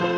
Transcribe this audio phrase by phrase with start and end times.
[0.00, 0.12] Krásný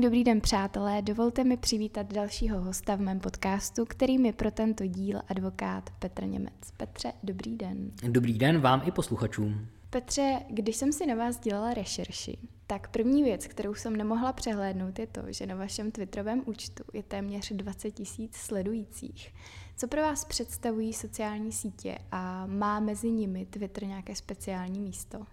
[0.00, 1.02] dobrý den, přátelé.
[1.02, 6.24] Dovolte mi přivítat dalšího hosta v mém podcastu, kterým je pro tento díl advokát Petr
[6.24, 6.52] Němec.
[6.76, 7.90] Petře, dobrý den.
[8.08, 9.68] Dobrý den vám i posluchačům.
[9.90, 14.98] Petře, když jsem si na vás dělala rešerši, tak první věc, kterou jsem nemohla přehlédnout,
[14.98, 19.34] je to, že na vašem Twitterovém účtu je téměř 20 tisíc sledujících.
[19.76, 25.26] Co pro vás představují sociální sítě a má mezi nimi Twitter nějaké speciální místo?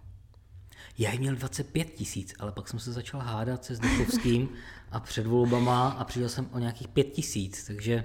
[0.98, 4.48] Já jich měl 25 tisíc, ale pak jsem se začal hádat se Zdechovským
[4.90, 8.04] a před volbama a přišel jsem o nějakých 5 tisíc, takže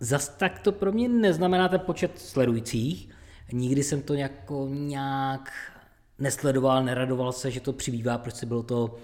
[0.00, 3.08] zas tak to pro mě neznamená ten počet sledujících.
[3.52, 5.52] Nikdy jsem to jako nějak
[6.18, 8.96] nesledoval, neradoval se, že to přibývá, protože bylo to,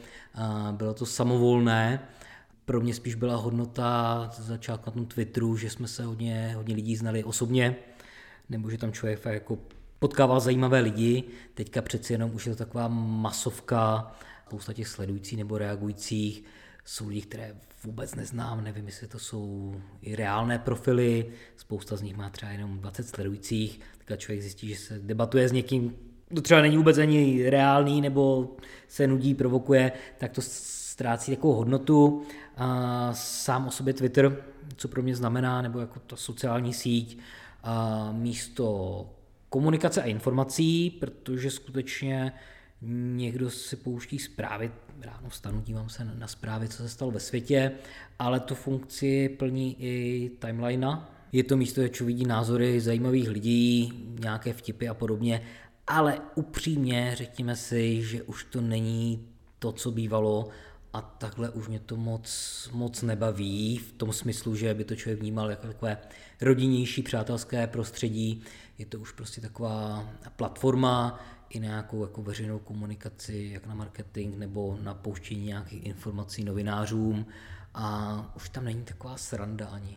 [0.70, 2.08] bylo to samovolné.
[2.64, 6.96] Pro mě spíš byla hodnota začátku na tom Twitteru, že jsme se hodně, hodně lidí
[6.96, 7.76] znali osobně,
[8.48, 9.59] nebo že tam člověk jako
[9.98, 11.24] potkával zajímavé lidi.
[11.54, 14.12] Teďka přeci jenom už je to taková masovka,
[14.46, 16.45] spousta těch sledujících nebo reagujících
[16.84, 22.16] jsou lidi, které vůbec neznám, nevím, jestli to jsou i reálné profily, spousta z nich
[22.16, 25.96] má třeba jenom 20 sledujících, tak člověk zjistí, že se debatuje s někým,
[26.29, 28.57] kdo třeba není vůbec ani reálný, nebo
[28.88, 32.23] se nudí, provokuje, tak to ztrácí takovou hodnotu.
[32.57, 34.45] A sám o sobě Twitter,
[34.76, 37.18] co pro mě znamená, nebo jako ta sociální síť,
[37.62, 39.06] a místo
[39.49, 42.32] komunikace a informací, protože skutečně
[43.16, 47.73] někdo si pouští zprávy, ráno vstanu, dívám se na zprávy, co se stalo ve světě,
[48.18, 51.01] ale tu funkci plní i timeline.
[51.32, 55.43] Je to místo, kde člověk vidí názory zajímavých lidí, nějaké vtipy a podobně,
[55.88, 60.48] ale upřímně řekněme si, že už to není to, co bývalo
[60.92, 65.20] a takhle už mě to moc, moc nebaví v tom smyslu, že by to člověk
[65.20, 65.98] vnímal jako takové
[66.41, 68.42] rodinnější, přátelské prostředí.
[68.78, 74.38] Je to už prostě taková platforma i na nějakou jako veřejnou komunikaci, jak na marketing
[74.38, 77.27] nebo na pouštění nějakých informací novinářům
[77.75, 79.97] a už tam není taková sranda ani.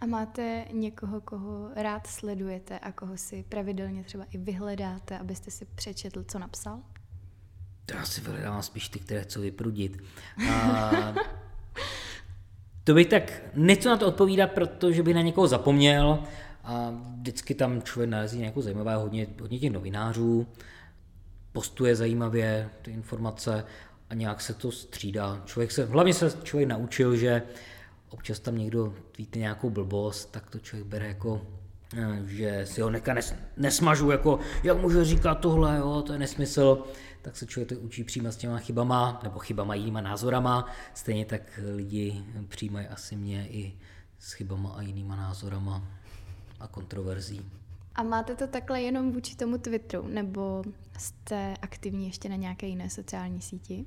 [0.00, 5.64] A máte někoho, koho rád sledujete a koho si pravidelně třeba i vyhledáte, abyste si
[5.64, 6.80] přečetl, co napsal?
[7.86, 10.02] To já si vyhledávám spíš ty, které co vyprudit.
[10.50, 10.90] A
[12.84, 16.24] to bych tak nechci na to odpovídat, protože bych na někoho zapomněl
[16.64, 20.46] a vždycky tam člověk nalezí nějakou zajímavé, hodně, hodně těch novinářů,
[21.52, 23.64] postuje zajímavě ty informace
[24.10, 25.42] a nějak se to střídá.
[25.44, 27.42] Člověk se, hlavně se člověk naučil, že
[28.12, 31.40] občas tam někdo tweetne nějakou blbost, tak to člověk bere jako
[31.96, 36.18] eh, že si ho neka nes, nesmažu, jako jak můžu říkat tohle, jo, to je
[36.18, 36.84] nesmysl
[37.22, 40.66] tak se člověk učí přijímat s těma chybama, nebo chybama jinýma názorama.
[40.94, 43.72] Stejně tak lidi přijímají asi mě i
[44.18, 45.82] s chybama a jinýma názorama
[46.60, 47.50] a kontroverzí.
[47.94, 50.62] A máte to takhle jenom vůči tomu Twitteru, nebo
[50.98, 53.86] jste aktivní ještě na nějaké jiné sociální síti?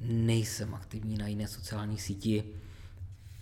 [0.00, 2.44] Nejsem aktivní na jiné sociální síti.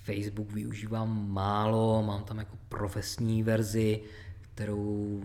[0.09, 4.01] Facebook využívám málo, mám tam jako profesní verzi,
[4.41, 5.23] kterou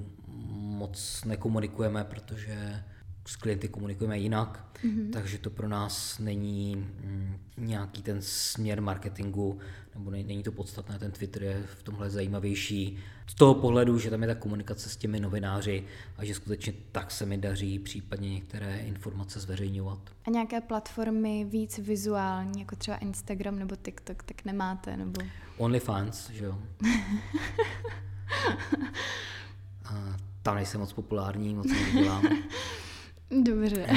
[0.52, 2.84] moc nekomunikujeme, protože
[3.26, 5.12] s klienty komunikujeme jinak, mm-hmm.
[5.12, 9.60] takže to pro nás není mm, nějaký ten směr marketingu,
[9.96, 12.98] nebo není to podstatné, ten Twitter je v tomhle zajímavější.
[13.28, 15.84] Z toho pohledu, že tam je ta komunikace s těmi novináři
[16.18, 20.00] a že skutečně tak se mi daří případně některé informace zveřejňovat.
[20.26, 24.98] A nějaké platformy víc vizuální, jako třeba Instagram nebo TikTok, tak nemáte?
[24.98, 25.22] Nebo...
[25.58, 26.60] OnlyFans, že jo.
[29.86, 32.24] a tam nejsem moc populární, moc nedělám.
[33.42, 33.88] Dobře.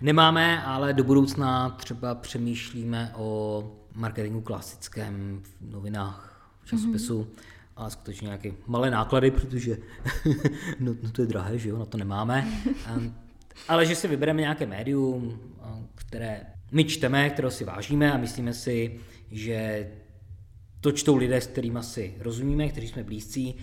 [0.00, 7.42] Nemáme, ale do budoucna třeba přemýšlíme o marketingu klasickém v novinách, v časopisu, mm-hmm.
[7.76, 9.76] ale skutečně nějaké malé náklady, protože
[10.80, 12.48] no, no to je drahé, že jo, na to nemáme.
[13.68, 15.38] ale že si vybereme nějaké médium,
[15.94, 16.40] které
[16.72, 19.00] my čteme, které si vážíme a myslíme si,
[19.30, 19.88] že
[20.80, 23.54] to čtou lidé, s kterými si rozumíme, kteří jsme blízcí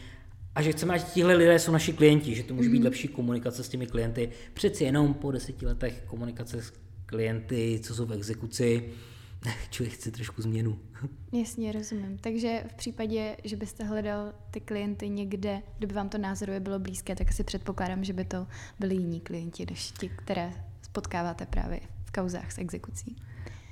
[0.57, 2.86] a že chceme, ať tihle lidé jsou naši klienti, že to může být mhm.
[2.86, 4.30] lepší komunikace s těmi klienty.
[4.54, 6.74] Přeci jenom po deseti letech komunikace s
[7.06, 8.89] klienty, co jsou v exekuci,
[9.69, 10.80] člověk chce trošku změnu.
[11.31, 12.18] Jasně, rozumím.
[12.18, 17.15] Takže v případě, že byste hledal ty klienty někde, kdyby vám to názorově bylo blízké,
[17.15, 18.48] tak si předpokládám, že by to
[18.80, 23.15] byli jiní klienti, než ti, které spotkáváte právě v kauzách s exekucí.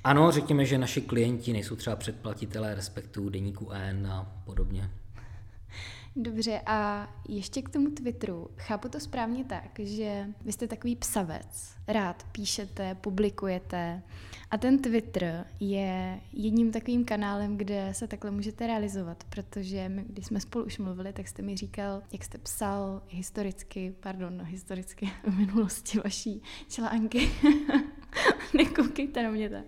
[0.04, 4.90] Ano, řekněme, že naši klienti nejsou třeba předplatitelé respektu deníku N a podobně.
[6.18, 8.50] Dobře, a ještě k tomu Twitteru.
[8.56, 14.02] Chápu to správně tak, že vy jste takový psavec, rád píšete, publikujete
[14.50, 20.26] a ten Twitter je jedním takovým kanálem, kde se takhle můžete realizovat, protože my, když
[20.26, 25.10] jsme spolu už mluvili, tak jste mi říkal, jak jste psal historicky, pardon, no, historicky
[25.24, 27.30] v minulosti vaší články.
[28.54, 29.66] Nekoukejte na mě tak.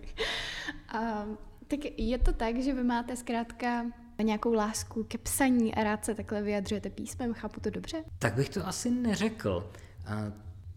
[0.87, 1.25] A,
[1.67, 3.85] tak je to tak, že vy máte zkrátka
[4.23, 8.03] nějakou lásku ke psaní a rád se takhle vyjadřujete písmem, chápu to dobře?
[8.19, 9.71] Tak bych to asi neřekl.
[10.05, 10.31] A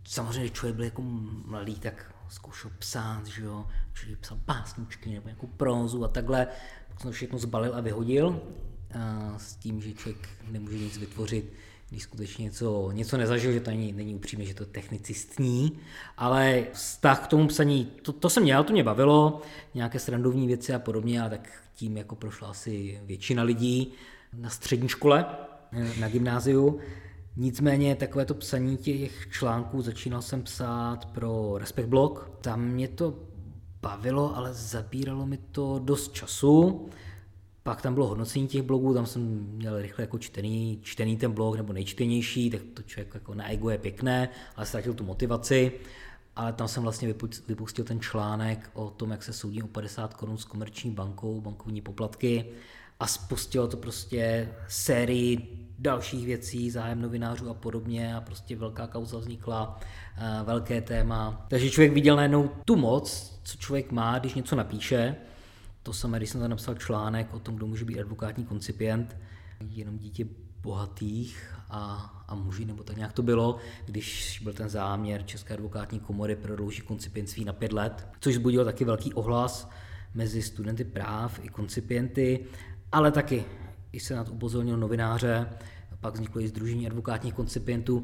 [0.04, 1.02] samozřejmě, když člověk byl jako
[1.46, 6.46] mladý, tak zkoušel psát, že jo, člověk psal básničky nebo nějakou prózu a takhle,
[6.88, 8.42] pak jsem to všechno zbalil a vyhodil
[8.94, 11.52] a s tím, že člověk nemůže nic vytvořit,
[11.90, 15.78] když skutečně něco, něco nezažil, že to není, není upřímně, že to technicistní,
[16.16, 19.40] ale vztah k tomu psaní, to, to jsem měl, to mě bavilo,
[19.74, 23.92] nějaké srandovní věci a podobně, a tak tím jako prošla asi většina lidí
[24.36, 25.26] na střední škole,
[26.00, 26.78] na gymnáziu.
[27.36, 32.30] Nicméně takové to psaní těch článků začínal jsem psát pro Respect Blog.
[32.40, 33.14] Tam mě to
[33.82, 36.88] bavilo, ale zabíralo mi to dost času.
[37.62, 39.22] Pak tam bylo hodnocení těch blogů, tam jsem
[39.52, 43.70] měl rychle jako čtený, čtený ten blog nebo nejčtenější, tak to člověk jako na ego
[43.70, 45.72] je pěkné, ale ztratil tu motivaci.
[46.36, 47.14] Ale tam jsem vlastně
[47.48, 51.80] vypustil ten článek o tom, jak se soudí o 50 korun s komerční bankou, bankovní
[51.80, 52.44] poplatky
[53.00, 59.18] a spustilo to prostě sérii dalších věcí, zájem novinářů a podobně a prostě velká kauza
[59.18, 59.80] vznikla,
[60.16, 61.46] eh, velké téma.
[61.48, 65.16] Takže člověk viděl najednou tu moc, co člověk má, když něco napíše.
[65.82, 69.16] To samé, když jsem tam napsal článek o tom, kdo může být advokátní koncipient,
[69.70, 70.26] jenom dítě
[70.62, 73.56] bohatých a, a muži, nebo tak nějak to bylo,
[73.86, 78.84] když byl ten záměr České advokátní komory prodloužit koncipientství na pět let, což zbudilo taky
[78.84, 79.70] velký ohlas
[80.14, 82.46] mezi studenty práv i koncipienty,
[82.92, 83.44] ale taky
[83.92, 85.48] i se nad upozornil novináře,
[86.00, 88.02] pak vzniklo i Združení advokátních koncipientů,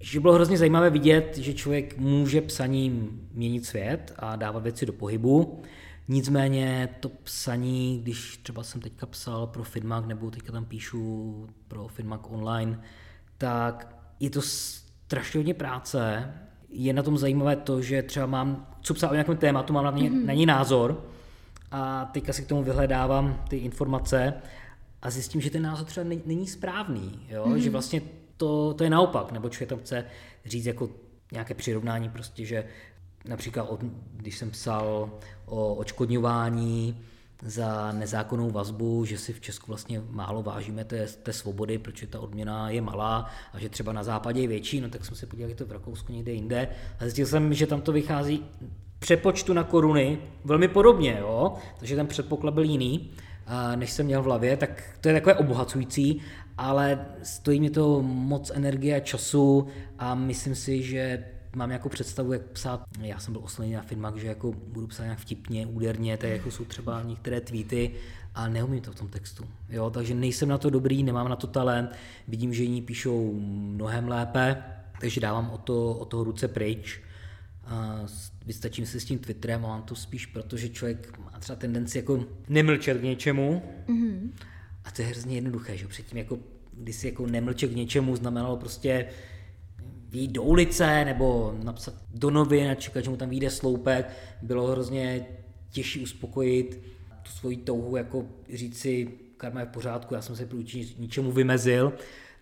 [0.00, 4.92] že bylo hrozně zajímavé vidět, že člověk může psaním měnit svět a dávat věci do
[4.92, 5.62] pohybu.
[6.08, 11.88] Nicméně to psaní, když třeba jsem teďka psal pro Finmag nebo teďka tam píšu pro
[11.88, 12.80] Finmag online,
[13.38, 16.32] tak je to strašně hodně práce.
[16.68, 19.90] Je na tom zajímavé to, že třeba mám, co psát o nějakém tématu, mám na,
[19.90, 20.24] ně, mm-hmm.
[20.24, 21.04] na něj názor
[21.70, 24.34] a teďka si k tomu vyhledávám ty informace
[25.02, 27.44] a zjistím, že ten názor třeba není správný, jo?
[27.44, 27.56] Mm-hmm.
[27.56, 28.02] že vlastně
[28.36, 30.04] to, to je naopak, nebo člověk tam chce
[30.44, 30.90] říct jako
[31.32, 32.64] nějaké přirovnání prostě, že
[33.24, 33.80] například od,
[34.12, 35.10] když jsem psal
[35.46, 37.04] o očkodňování
[37.42, 42.20] za nezákonnou vazbu, že si v Česku vlastně málo vážíme té, té svobody, protože ta
[42.20, 45.48] odměna je malá a že třeba na západě je větší, no tak jsem se podíval,
[45.48, 46.68] jak to v Rakousku někde jinde
[47.00, 48.44] a zjistil jsem, že tam to vychází
[48.98, 51.54] přepočtu na koruny velmi podobně, jo?
[51.78, 53.10] takže ten předpoklad byl jiný,
[53.74, 56.20] než jsem měl v hlavě, tak to je takové obohacující,
[56.58, 59.66] ale stojí mi to moc energie a času
[59.98, 61.24] a myslím si, že
[61.56, 65.04] mám jako představu, jak psát, já jsem byl oslený na filmách, že jako budu psát
[65.04, 67.94] nějak vtipně, úderně, tak jako jsou třeba některé tweety,
[68.34, 69.44] a neumím to v tom textu.
[69.68, 69.90] Jo?
[69.90, 71.90] Takže nejsem na to dobrý, nemám na to talent,
[72.28, 74.62] vidím, že jiní píšou mnohem lépe,
[75.00, 77.00] takže dávám o, to, o toho ruce pryč.
[77.66, 78.00] A
[78.46, 81.98] vystačím se s tím Twitterem a mám to spíš proto, že člověk má třeba tendenci
[81.98, 83.62] jako nemlčet k něčemu.
[83.88, 84.30] Mm-hmm.
[84.84, 86.38] A to je hrozně jednoduché, že předtím jako
[86.72, 89.06] když si jako nemlčet k něčemu znamenalo prostě
[90.08, 94.10] výjít do ulice nebo napsat do novin a čekat, že mu tam vyjde sloupek,
[94.42, 95.26] bylo hrozně
[95.70, 96.82] těžší uspokojit
[97.22, 101.32] tu svoji touhu, jako říct si, karma je v pořádku, já jsem se proti ničemu
[101.32, 101.92] vymezil,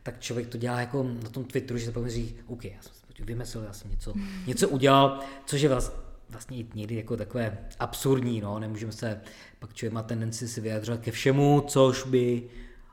[0.02, 2.92] tak člověk to dělá jako na tom Twitteru, že se pak říct, OK, já jsem
[2.94, 4.14] se vymezil, já jsem něco,
[4.46, 5.96] něco udělal, což je vlastně,
[6.28, 9.20] vlastně někdy jako takové absurdní, no, nemůžeme se,
[9.58, 12.42] pak člověk má tendenci si vyjadřovat ke všemu, což by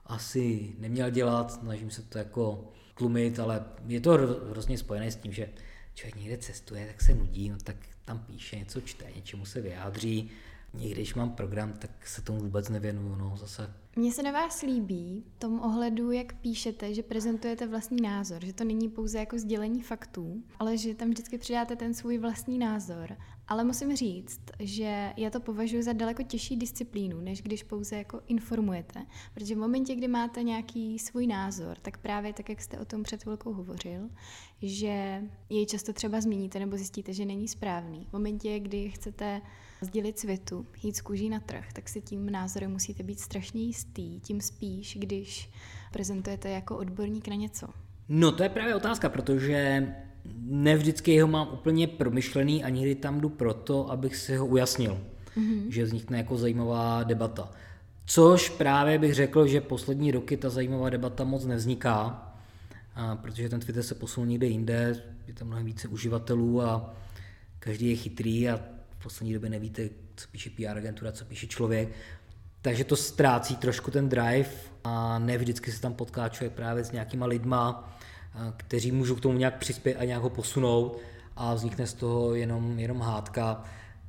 [0.06, 4.12] asi neměl dělat, snažím se to jako tlumit, ale je to
[4.50, 5.50] hrozně spojené s tím, že
[5.94, 10.32] člověk někde cestuje, tak se nudí, no tak tam píše, něco čte, něčemu se vyjádří.
[10.74, 13.74] Někdy, když mám program, tak se tomu vůbec nevěnuju, no zase.
[13.96, 18.54] Mně se na vás líbí v tom ohledu, jak píšete, že prezentujete vlastní názor, že
[18.54, 23.18] to není pouze jako sdělení faktů, ale že tam vždycky přidáte ten svůj vlastní názor
[23.48, 28.22] ale musím říct, že já to považuji za daleko těžší disciplínu, než když pouze jako
[28.28, 29.06] informujete.
[29.34, 33.04] Protože v momentě, kdy máte nějaký svůj názor, tak právě tak, jak jste o tom
[33.04, 34.10] před chvilkou hovořil,
[34.62, 38.08] že jej často třeba změníte nebo zjistíte, že není správný.
[38.10, 39.42] V momentě, kdy chcete
[39.82, 44.20] sdělit světu, jít z kůží na trh, tak si tím názorem musíte být strašně jistý,
[44.20, 45.50] tím spíš, když
[45.92, 47.68] prezentujete jako odborník na něco.
[48.10, 49.88] No to je právě otázka, protože
[50.42, 55.02] ne vždycky ho mám úplně promyšlený a někdy tam jdu proto, abych si ho ujasnil,
[55.38, 55.70] mm-hmm.
[55.70, 57.52] že vznikne jako zajímavá debata.
[58.06, 62.30] Což právě bych řekl, že poslední roky ta zajímavá debata moc nevzniká,
[62.96, 66.94] a protože ten Twitter se posunul někde jinde, je tam mnohem více uživatelů a
[67.60, 68.60] každý je chytrý a
[69.00, 71.90] v poslední době nevíte, co píše PR agentura, co píše člověk.
[72.62, 74.50] Takže to ztrácí trošku ten drive
[74.84, 77.98] a ne vždycky se tam potká člověk právě s nějakýma lidma,
[78.58, 81.00] kteří můžou k tomu nějak přispět a nějak ho posunout
[81.36, 83.64] a vznikne z toho jenom, jenom hádka,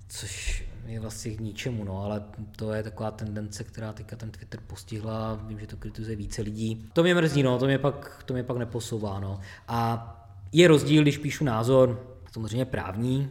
[0.08, 2.22] což je vlastně k ničemu, no, ale
[2.56, 6.90] to je taková tendence, která teďka ten Twitter postihla, vím, že to kritizuje více lidí.
[6.92, 9.40] To mě mrzí, no, to mě pak, to mě pak neposouvá, no.
[9.68, 10.10] A
[10.52, 13.30] je rozdíl, když píšu názor, samozřejmě právní,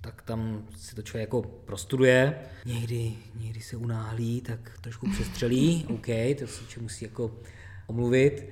[0.00, 2.38] tak tam si to člověk jako prostuduje.
[2.64, 6.06] Někdy, někdy se unáhlí, tak trošku přestřelí, OK,
[6.38, 7.30] to se musí jako
[7.86, 8.48] omluvit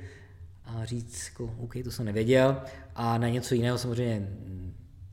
[0.77, 2.63] a říct, jako, OK, to jsem nevěděl.
[2.95, 4.29] A na něco jiného samozřejmě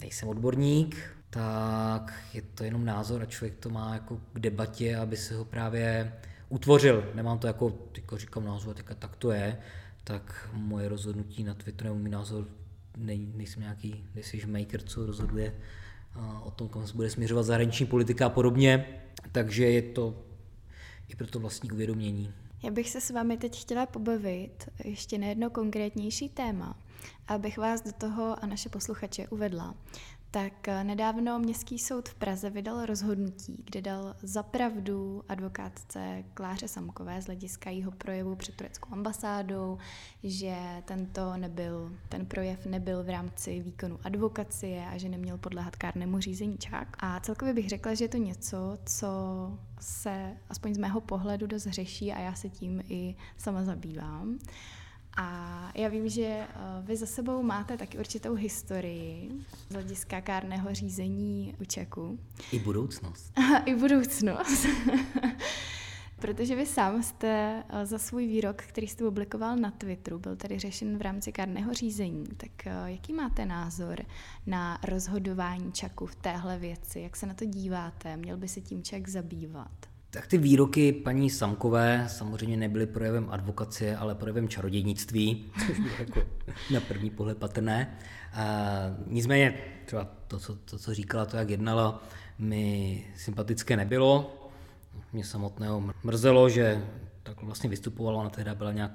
[0.02, 0.98] nejsem odborník,
[1.30, 5.46] tak je to jenom názor a člověk to má jako k debatě, aby se ho
[5.46, 6.14] právě
[6.50, 7.12] utvořil.
[7.16, 9.58] Nemám to jako, jako říkám názor, teďka tak to je,
[10.04, 12.48] tak moje rozhodnutí na Twitteru můj názor
[12.98, 15.54] ne, nejsem nějaký decision maker, co rozhoduje
[16.44, 18.86] o tom, kam se bude směřovat zahraniční politika a podobně,
[19.32, 20.26] takže je to
[21.08, 22.34] i pro to vlastní uvědomění.
[22.64, 26.78] Já bych se s vámi teď chtěla pobavit ještě na jedno konkrétnější téma,
[27.28, 29.76] abych vás do toho a naše posluchače uvedla
[30.32, 37.22] tak eh, nedávno Městský soud v Praze vydal rozhodnutí, kde dal zapravdu advokátce Kláře Samkové
[37.22, 39.78] z hlediska jeho projevu před tureckou ambasádou,
[40.24, 40.56] že
[40.86, 46.58] tento nebyl, ten projev nebyl v rámci výkonu advokacie a že neměl podléhat kárnému řízení
[46.58, 46.98] čák.
[47.00, 49.08] A celkově bych řekla, že je to něco, co
[49.80, 54.40] se aspoň z mého pohledu dost řeší a já se tím i sama zabývám.
[55.18, 56.48] A já vím, že eh,
[56.82, 59.32] vy za sebou máte taky určitou historii
[59.70, 62.20] z hlediska kárného řízení u Čeku.
[62.52, 63.34] I budoucnost.
[63.66, 64.66] I budoucnost.
[66.20, 70.60] Protože vy sám jste eh, za svůj výrok, který jste publikoval na Twitteru, byl tady
[70.60, 72.26] řešen v rámci kárného řízení.
[72.38, 74.06] Tak eh, jaký máte názor
[74.48, 77.00] na rozhodování Čaku v téhle věci?
[77.00, 78.18] Jak se na to díváte?
[78.18, 79.89] Měl by se tím Čak zabývat?
[80.12, 86.22] Tak ty výroky paní Samkové samozřejmě nebyly projevem advokacie, ale projevem čarodějnictví, což bylo jako
[86.74, 87.98] na první pohled patrné.
[88.34, 88.46] A
[89.08, 89.54] nicméně
[89.86, 92.04] třeba to co, to, co říkala, to, jak jednala,
[92.40, 94.36] mi sympatické nebylo.
[95.14, 96.86] Mě samotného mrzelo, že
[97.24, 98.92] tak vlastně vystupovala, ona tehdy byla nějak,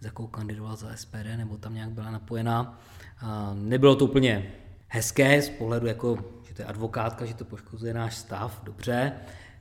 [0.00, 2.80] za jakou kandidovala za SPD, nebo tam nějak byla napojená.
[3.20, 4.52] A nebylo to úplně
[4.88, 6.18] hezké z pohledu, jako,
[6.48, 9.12] že to je advokátka, že to poškozuje náš stav, dobře.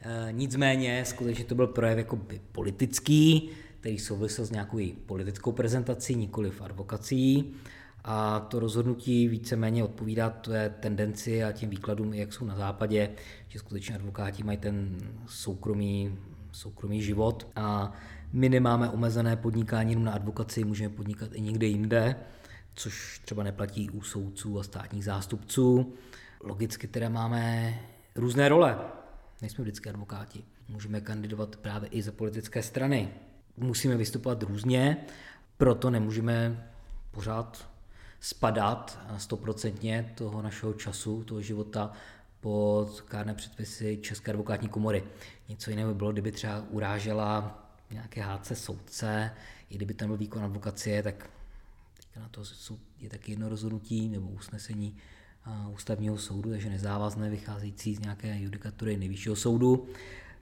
[0.02, 2.20] Eh, nicméně skutečně to byl projev jako
[2.52, 3.50] politický,
[3.80, 7.54] který souvisel s nějakou politickou prezentací, nikoli v advokací.
[8.04, 13.10] A to rozhodnutí víceméně odpovídá té tendenci a těm výkladům, jak jsou na západě,
[13.48, 16.18] že skutečně advokáti mají ten soukromý,
[16.52, 17.94] soukromý život a
[18.34, 22.16] my nemáme omezené podnikání jenom na advokaci, můžeme podnikat i někde jinde,
[22.74, 25.94] což třeba neplatí u soudců a státních zástupců.
[26.44, 27.74] Logicky teda máme
[28.16, 28.78] různé role
[29.42, 30.44] nejsme vždycky advokáti.
[30.68, 33.10] Můžeme kandidovat právě i za politické strany.
[33.58, 34.98] Musíme vystupovat různě,
[35.58, 36.68] proto nemůžeme
[37.12, 37.70] pořád
[38.20, 41.92] spadat stoprocentně toho našeho času, toho života
[42.40, 45.04] pod kárné předpisy České advokátní komory.
[45.50, 49.32] Něco jiného by bylo, kdyby třeba urážela nějaké hádce soudce,
[49.70, 51.30] i kdyby tam byl výkon advokacie, tak
[52.20, 52.44] na to
[53.00, 54.98] je taky jedno rozhodnutí nebo usnesení
[55.74, 59.88] ústavního soudu, takže nezávazné vycházející z nějaké judikatury nejvyššího soudu.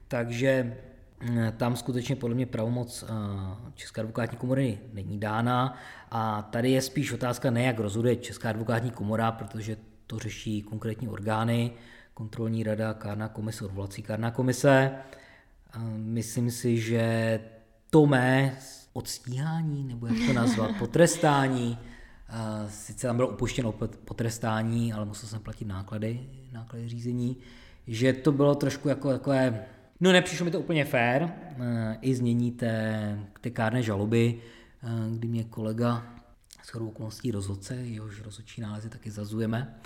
[0.08, 0.76] Takže
[1.20, 3.04] mm, tam skutečně podle mě pravomoc
[3.74, 5.78] České advokátní komory není dána
[6.10, 11.08] a tady je spíš otázka ne, jak rozhoduje Česká advokátní komora, protože to řeší konkrétní
[11.08, 11.72] orgány,
[12.14, 14.90] kontrolní rada, kárná komise, odvolací kárná komise.
[15.96, 17.40] Myslím si, že
[17.90, 18.58] to mé
[18.92, 21.78] odstíhání, nebo jak to nazvat, potrestání,
[22.68, 23.72] sice tam bylo upuštěno
[24.04, 26.20] potrestání, ale musel jsem platit náklady,
[26.52, 27.36] náklady řízení,
[27.86, 29.66] že to bylo trošku jako takové,
[30.00, 34.40] no nepřišlo mi to úplně fair, eh, i znění té, té kárné žaloby,
[34.82, 36.06] eh, kdy mě kolega
[36.62, 39.80] s chodou okolností rozhodce, jehož rozhodčí nálezy taky zazujeme,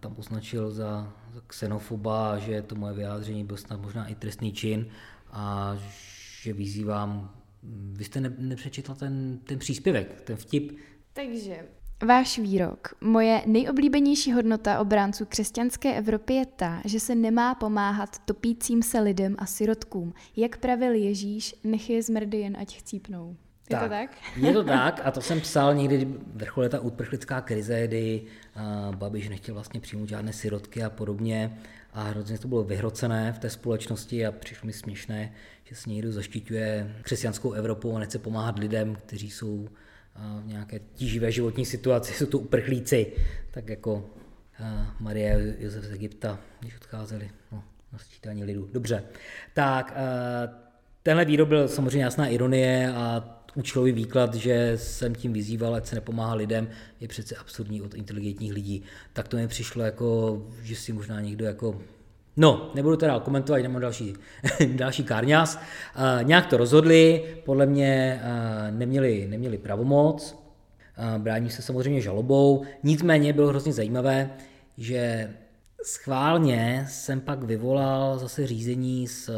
[0.00, 4.86] tam označil za, za xenofoba, že to moje vyjádření byl snad možná i trestný čin
[5.30, 5.76] a
[6.42, 7.34] že vyzývám,
[7.92, 10.78] vy jste ne, nepřečetla ten, ten příspěvek, ten vtip.
[11.12, 11.64] Takže
[12.06, 12.88] Váš výrok.
[13.00, 19.36] Moje nejoblíbenější hodnota obránců křesťanské Evropy je ta, že se nemá pomáhat topícím se lidem
[19.38, 20.14] a sirotkům.
[20.36, 23.36] Jak pravil Ježíš, nech je zmrdy jen ať chcípnou.
[23.70, 24.10] Je tak, to tak?
[24.36, 28.22] Je to tak a to jsem psal někdy, vrcholuje ta uprchlická krize, kdy
[28.56, 31.58] uh, Babiš nechtěl vlastně přijmout žádné sirotky a podobně
[31.92, 35.32] a hrozně to bylo vyhrocené v té společnosti a přišlo mi směšné,
[35.64, 39.68] že se někdo zaštiťuje křesťanskou Evropou a nechce pomáhat lidem, kteří jsou
[40.42, 43.12] v nějaké tíživé životní situaci, jsou to uprchlíci,
[43.50, 44.06] tak jako
[45.00, 48.68] Marie Josef z Egypta, když odcházeli no, na sčítání lidu.
[48.72, 49.04] Dobře,
[49.54, 49.94] tak
[51.02, 55.94] tenhle výrok byl samozřejmě jasná ironie a účelový výklad, že jsem tím vyzýval, ať se
[55.94, 56.68] nepomáhá lidem,
[57.00, 58.82] je přece absurdní od inteligentních lidí.
[59.12, 61.82] Tak to mi přišlo jako, že si možná někdo jako
[62.40, 64.14] No, nebudu teda komentovat, jdeme další,
[64.74, 65.56] další kárňas.
[65.56, 70.38] Uh, nějak to rozhodli, podle mě uh, neměli, neměli pravomoc,
[70.98, 74.30] uh, brání se samozřejmě žalobou, nicméně bylo hrozně zajímavé,
[74.78, 75.30] že
[75.84, 79.30] schválně jsem pak vyvolal zase řízení s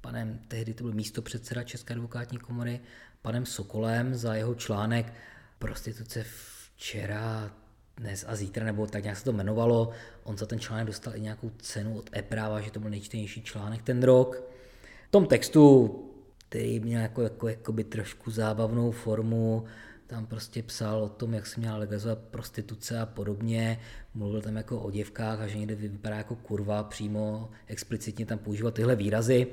[0.00, 2.80] panem, tehdy to byl místo předseda České advokátní komory,
[3.22, 5.12] panem Sokolem za jeho článek
[5.58, 6.24] Prostituce
[6.74, 7.50] včera,
[7.96, 9.90] dnes a zítra, nebo tak nějak se to jmenovalo.
[10.24, 13.82] On za ten článek dostal i nějakou cenu od e-práva, že to byl nejčtenější článek
[13.82, 14.42] ten rok.
[15.08, 15.94] V tom textu,
[16.48, 19.64] který měl jako, jako, jako by trošku zábavnou formu,
[20.06, 23.80] tam prostě psal o tom, jak se měla legalizovat prostituce a podobně,
[24.14, 28.74] mluvil tam jako o děvkách a že někde vypadá jako kurva, přímo explicitně tam používat
[28.74, 29.46] tyhle výrazy.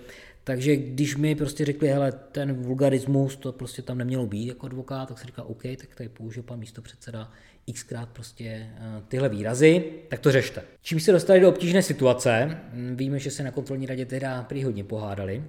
[0.44, 5.10] Takže když mi prostě řekli, hele, ten vulgarismus, to prostě tam nemělo být jako advokát,
[5.10, 7.32] tak se říká, OK, tak tady použil pan místo předseda
[7.72, 10.62] xkrát prostě eh, tyhle výrazy, tak to řešte.
[10.82, 14.64] Čím se dostali do obtížné situace, hm, víme, že se na kontrolní radě teda prý
[14.64, 15.44] hodně pohádali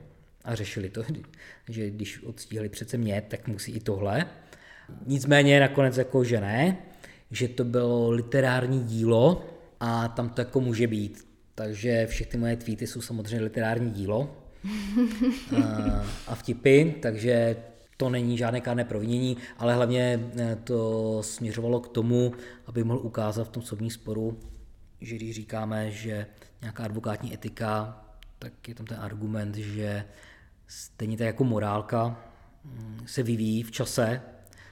[0.44, 1.02] a řešili to,
[1.68, 4.26] že když odstíhali přece mě, tak musí i tohle.
[5.06, 6.76] Nicméně nakonec jako, že ne,
[7.30, 9.44] že to bylo literární dílo
[9.80, 11.28] a tam to jako může být.
[11.54, 14.36] Takže všechny moje tweety jsou samozřejmě literární dílo
[15.56, 17.56] a, a vtipy, takže
[17.96, 22.32] to není žádné kárné provinění, ale hlavně eh, to směřovalo k tomu,
[22.66, 24.38] aby mohl ukázat v tom soudním sporu,
[25.00, 26.26] že když říkáme, že
[26.60, 28.04] nějaká advokátní etika,
[28.38, 30.04] tak je tam ten argument, že
[30.66, 32.20] stejně tak jako morálka
[32.64, 34.22] mm, se vyvíjí v čase,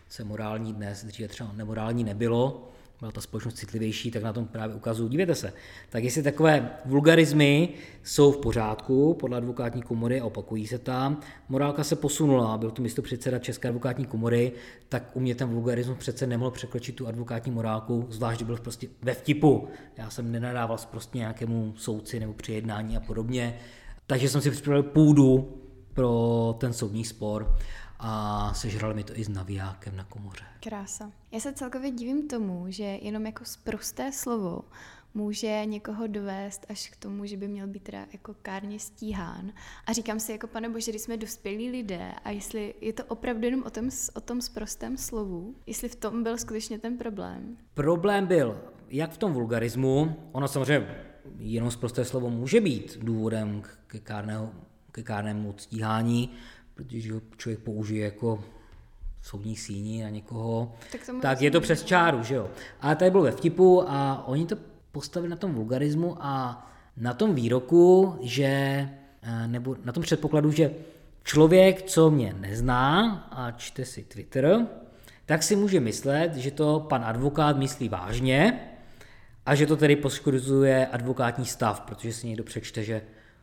[0.08, 2.71] se morální dnes, dříve třeba nemorální nebylo,
[3.02, 5.10] byla ta společnost citlivější, tak na tom právě ukazují.
[5.10, 5.52] Dívejte se,
[5.90, 7.68] tak jestli takové vulgarizmy
[8.02, 13.02] jsou v pořádku podle advokátní komory opakují se tam, morálka se posunula, byl to místo
[13.02, 14.52] předseda České advokátní komory,
[14.88, 19.14] tak u mě ten vulgarismus přece nemohl překročit tu advokátní morálku, zvlášť, byl prostě ve
[19.14, 19.68] vtipu.
[19.96, 23.58] Já jsem nenadával prostě nějakému soudci nebo při jednání a podobně,
[24.06, 25.58] takže jsem si připravil půdu
[25.94, 27.56] pro ten soudní spor
[28.04, 30.44] a sežrali mi to i s navijákem na komoře.
[30.60, 31.10] Krása.
[31.32, 34.62] Já se celkově divím tomu, že jenom jako prosté slovo
[35.14, 39.52] může někoho dovést až k tomu, že by měl být teda jako kárně stíhán.
[39.86, 43.44] A říkám si jako, pane bože, když jsme dospělí lidé a jestli je to opravdu
[43.44, 47.56] jenom o tom, o tom sprostém slovu, jestli v tom byl skutečně ten problém.
[47.74, 50.88] Problém byl jak v tom vulgarismu, ono samozřejmě
[51.38, 54.50] jenom sprosté slovo může být důvodem ke, kárného,
[54.92, 56.30] ke kárnému stíhání,
[56.74, 58.44] protože ho člověk použije jako
[59.22, 62.50] soudní síni na někoho, tak, tak je to přes čáru, že jo.
[62.80, 64.56] Ale tady bylo ve vtipu a oni to
[64.92, 68.44] postavili na tom vulgarismu a na tom výroku, že,
[69.22, 70.70] eh, nebo na tom předpokladu, že
[71.24, 74.66] člověk, co mě nezná a čte si Twitter,
[75.26, 78.60] tak si může myslet, že to pan advokát myslí vážně
[79.46, 83.02] a že to tedy poškozuje advokátní stav, protože si někdo přečte, že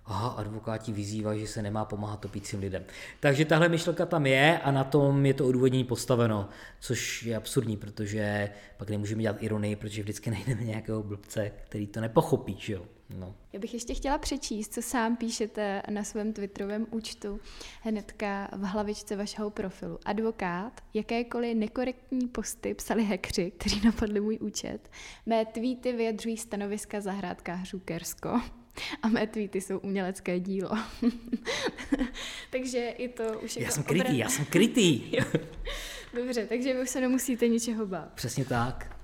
[0.09, 2.85] aha, advokáti vyzývají, že se nemá pomáhat topícím lidem.
[3.19, 7.77] Takže tahle myšlenka tam je a na tom je to odůvodnění postaveno, což je absurdní,
[7.77, 12.85] protože pak nemůžeme dělat ironii, protože vždycky najdeme nějakého blbce, který to nepochopí, že jo.
[13.17, 13.35] No.
[13.53, 17.39] Já bych ještě chtěla přečíst, co sám píšete na svém Twitterovém účtu
[17.81, 19.99] hnedka v hlavičce vašeho profilu.
[20.05, 24.89] Advokát, jakékoliv nekorektní posty psali hekři, kteří napadli můj účet.
[25.25, 28.41] Mé tweety vyjadřují stanoviska zahrádkářů Kersko
[29.01, 30.71] a mé tweety jsou umělecké dílo.
[32.51, 34.15] takže je to už Já jako jsem krytý, obrat...
[34.15, 35.11] já jsem krytý.
[36.13, 38.13] Dobře, takže vy už se nemusíte ničeho bát.
[38.13, 38.99] Přesně tak.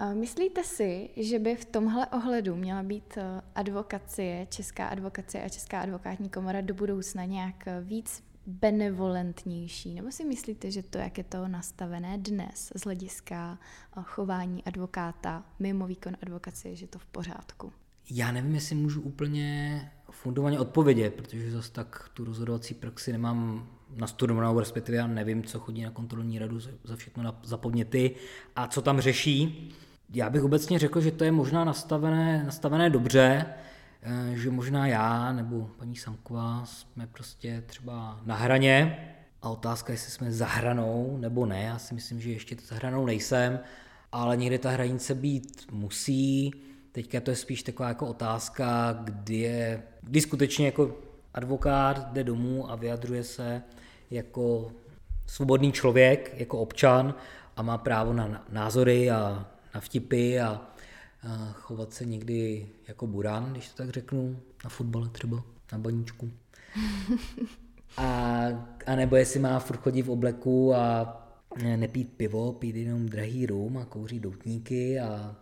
[0.00, 5.48] A myslíte si, že by v tomhle ohledu měla být eh, advokacie, česká advokacie a
[5.48, 9.94] česká advokátní komora do budoucna nějak eh, víc benevolentnější?
[9.94, 15.44] Nebo si myslíte, že to, jak je to nastavené dnes z hlediska eh, chování advokáta
[15.58, 17.72] mimo výkon advokacie, že to v pořádku?
[18.10, 24.60] Já nevím, jestli můžu úplně fundovaně odpovědět, protože zase tak tu rozhodovací praxi nemám nastudovanou,
[24.60, 28.14] respektive já nevím, co chodí na kontrolní radu za všechno za podněty
[28.56, 29.68] a co tam řeší.
[30.14, 33.46] Já bych obecně řekl, že to je možná nastavené, nastavené dobře,
[34.02, 39.08] eh, že možná já nebo paní Samková jsme prostě třeba na hraně
[39.42, 41.62] a otázka, jestli jsme za hranou nebo ne.
[41.62, 43.60] Já si myslím, že ještě za hranou nejsem,
[44.12, 46.52] ale někde ta hranice být musí.
[46.92, 50.96] Teďka to je spíš taková jako otázka, kdy, je, kdy skutečně jako
[51.34, 53.62] advokát jde domů a vyjadřuje se
[54.10, 54.72] jako
[55.26, 57.14] svobodný člověk, jako občan
[57.56, 60.70] a má právo na názory a na vtipy a,
[61.22, 66.30] a chovat se někdy jako burán, když to tak řeknu, na fotbale třeba, na baníčku.
[67.96, 68.46] A,
[68.86, 71.16] a nebo jestli má furt chodit v obleku a
[71.76, 75.36] nepít pivo, pít jenom drahý rum a kouří doutníky a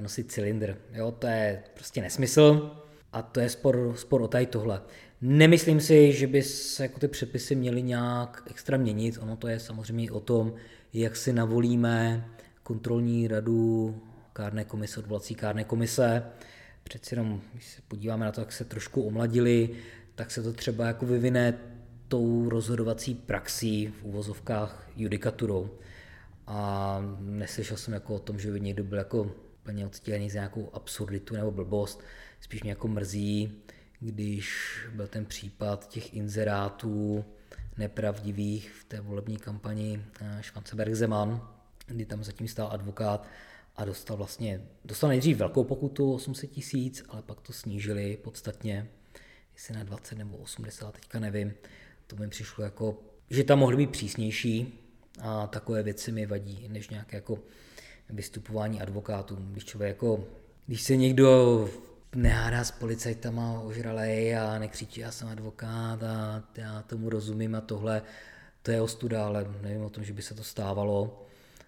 [0.00, 0.76] nosit cylindr.
[0.92, 2.76] Jo, to je prostě nesmysl
[3.12, 4.82] a to je spor, spor o tady tohle.
[5.20, 9.18] Nemyslím si, že by se jako ty předpisy měly nějak extra měnit.
[9.20, 10.54] Ono to je samozřejmě o tom,
[10.92, 12.28] jak si navolíme
[12.62, 13.94] kontrolní radu
[14.32, 16.22] kárné komise, odvolací kárné komise.
[16.84, 19.70] Přeci jenom, když se podíváme na to, jak se trošku omladili,
[20.14, 21.58] tak se to třeba jako vyvine
[22.08, 25.70] tou rozhodovací praxí v uvozovkách judikaturou.
[26.46, 29.30] A neslyšel jsem jako o tom, že by někdo byl jako
[29.62, 32.02] úplně odstílený z nějakou absurditu nebo blbost.
[32.40, 33.62] Spíš mě jako mrzí,
[34.00, 37.24] když byl ten případ těch inzerátů
[37.78, 41.48] nepravdivých v té volební kampani eh, Schwanzenberg Zeman,
[41.86, 43.26] kdy tam zatím stál advokát
[43.76, 48.88] a dostal vlastně, dostal nejdřív velkou pokutu 800 tisíc, ale pak to snížili podstatně,
[49.54, 51.54] jestli na 20 nebo 80, teďka nevím.
[52.06, 52.98] To mi přišlo jako,
[53.30, 54.78] že tam mohly být přísnější
[55.20, 57.38] a takové věci mi vadí, než nějaké jako
[58.12, 59.36] vystupování advokátů.
[59.40, 60.24] Když člověk jako,
[60.66, 61.68] když se někdo
[62.14, 68.02] nehádá s policajtama ožralej a nekřičí, já jsem advokát a já tomu rozumím a tohle,
[68.62, 71.26] to je ostuda, ale nevím o tom, že by se to stávalo.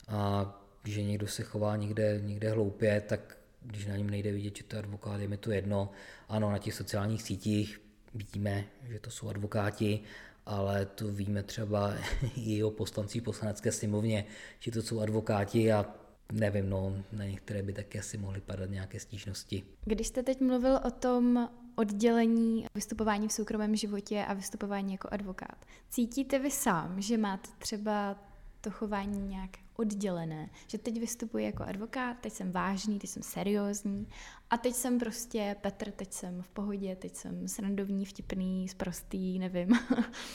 [0.09, 4.65] A že někdo se chová někde, někde hloupě, tak když na něm nejde vidět, že
[4.65, 5.91] to je advokát, je mi to jedno.
[6.29, 7.81] Ano, na těch sociálních sítích
[8.15, 10.01] vidíme, že to jsou advokáti,
[10.47, 11.95] ale to víme třeba
[12.37, 14.25] i o poslancích poslanecké sněmovně,
[14.59, 15.87] že to jsou advokáti a
[16.35, 19.63] nevím, no, na některé by taky asi mohly padat nějaké stížnosti.
[19.85, 25.65] Když jste teď mluvil o tom oddělení vystupování v soukromém životě a vystupování jako advokát,
[25.91, 28.17] cítíte vy sám, že máte třeba
[28.61, 30.51] to chování nějak oddělené.
[30.67, 34.09] Že teď vystupuji jako advokát, teď jsem vážný, teď jsem seriózní
[34.51, 39.69] a teď jsem prostě Petr, teď jsem v pohodě, teď jsem srandovní, vtipný, sprostý, nevím.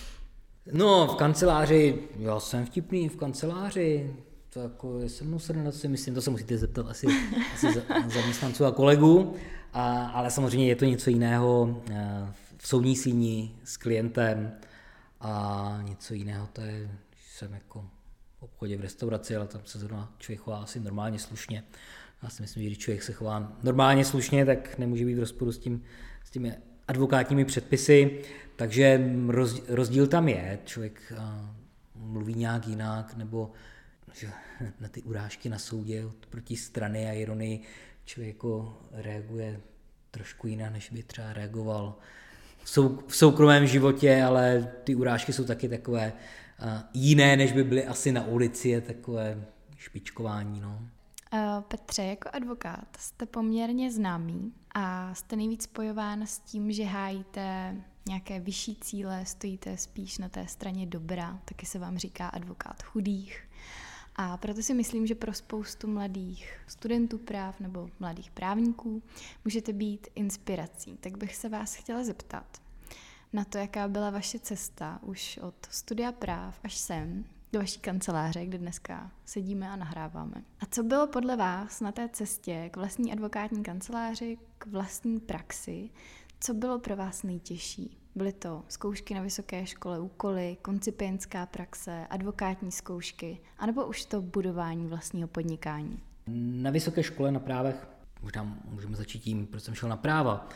[0.74, 4.16] no, v kanceláři, já jsem vtipný v kanceláři,
[4.54, 7.08] to jako je se mnou srandace, myslím, to se musíte zeptat asi,
[7.54, 7.68] asi
[8.14, 9.36] zaměstnanců a kolegů,
[9.74, 14.52] a, ale samozřejmě je to něco jiného eh, v soudní síni s klientem
[15.22, 17.86] a něco jiného to je, když jsem jako
[18.40, 21.64] v obchodě, v restauraci, ale tam se zrovna člověk chová asi normálně slušně.
[22.24, 25.52] Já si myslím, že když člověk se chová normálně slušně, tak nemůže být v rozporu
[25.52, 25.84] s, tím,
[26.26, 26.54] s těmi
[26.88, 28.22] advokátními předpisy,
[28.56, 29.16] takže
[29.68, 30.60] rozdíl tam je.
[30.66, 31.14] Člověk
[31.96, 33.52] mluví nějak jinak, nebo
[34.14, 34.32] že
[34.80, 37.62] na ty urážky na soudě od proti strany a ironii
[38.06, 39.62] člověk jako reaguje
[40.12, 41.98] trošku jinak, než by třeba reagoval
[42.64, 46.14] v, sou, v soukromém životě, ale ty urážky jsou taky takové
[46.94, 49.46] jiné, než by byly asi na ulici, je takové
[49.78, 50.60] špičkování.
[50.62, 50.80] No.
[51.68, 57.76] Petře, jako advokát jste poměrně známý a jste nejvíc spojován s tím, že hájíte
[58.08, 63.50] nějaké vyšší cíle, stojíte spíš na té straně dobra, taky se vám říká advokát chudých.
[64.22, 69.04] A proto si myslím, že pro spoustu mladých studentů práv nebo mladých právníků
[69.46, 70.98] můžete být inspirací.
[71.00, 72.62] Tak bych se vás chtěla zeptat,
[73.34, 78.46] na to, jaká byla vaše cesta už od studia práv až sem, do vaší kanceláře,
[78.46, 80.44] kde dneska sedíme a nahráváme.
[80.60, 85.90] A co bylo podle vás na té cestě k vlastní advokátní kanceláři, k vlastní praxi,
[86.40, 87.99] co bylo pro vás nejtěžší?
[88.16, 94.88] Byly to zkoušky na vysoké škole, úkoly, koncipientská praxe, advokátní zkoušky, anebo už to budování
[94.88, 96.00] vlastního podnikání?
[96.28, 97.88] Na vysoké škole na právech,
[98.22, 100.50] možná můžeme začít tím, proč jsem šel na práva,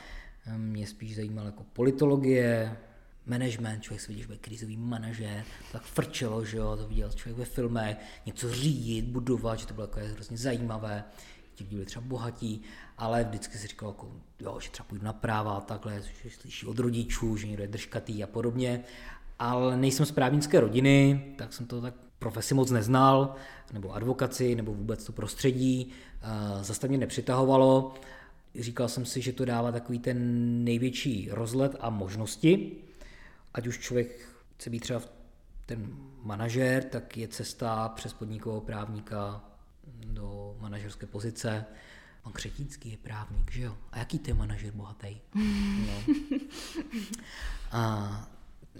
[0.58, 2.78] mě spíš zajímalo jako politologie,
[3.26, 7.46] management, člověk se vidí, že krizový manažer, tak frčelo, že jo, to viděl člověk ve
[7.46, 11.04] filmech, něco řídit, budovat, že to bylo jako hrozně zajímavé,
[11.56, 12.62] ti lidi byli třeba bohatí,
[12.98, 16.80] ale vždycky si říkal, jako, jo, že třeba půjdu na práva takhle, že slyší od
[16.80, 18.84] rodičů, že někdo je držkatý a podobně,
[19.40, 23.36] ale nejsem z právnické rodiny, tak jsem to tak profesi moc neznal,
[23.74, 25.92] nebo advokaci, nebo vůbec to prostředí,
[26.62, 27.94] zase mě nepřitahovalo
[28.60, 30.18] říkal jsem si, že to dává takový ten
[30.64, 32.72] největší rozlet a možnosti.
[33.54, 35.02] Ať už člověk chce být třeba
[35.66, 39.44] ten manažer, tak je cesta přes podnikového právníka
[40.06, 41.66] do manažerské pozice.
[42.24, 43.78] Pan Křetínský je právník, že jo?
[43.92, 45.18] A jaký to je manažer bohatý?
[45.88, 46.14] No.
[47.72, 48.28] A,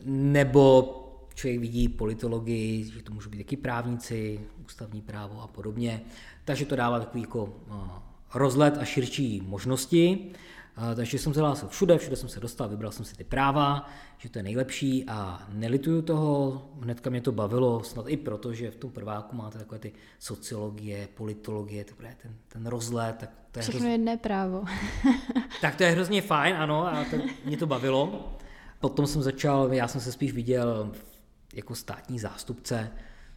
[0.06, 1.00] nebo
[1.36, 6.02] člověk vidí politologii, že to můžou být taky právníci, ústavní právo a podobně.
[6.46, 7.54] Takže to dává takový jako
[8.34, 10.32] rozlet a širší možnosti.
[10.96, 14.30] Takže jsem se hlásil všude, všude jsem se dostal, vybral jsem si ty práva, že
[14.30, 18.76] to je nejlepší a nelituju toho, hnedka mě to bavilo, snad i proto, že v
[18.76, 23.16] tom prváku máte takové ty sociologie, politologie, to je ten, ten rozlet.
[23.16, 23.92] Tak to je Všechno hrozně...
[23.92, 24.64] jedné právo.
[25.62, 28.34] tak to je hrozně fajn, ano, a to, mě to bavilo.
[28.80, 30.92] Potom jsem začal, já jsem se spíš viděl
[31.54, 32.92] jako státní zástupce,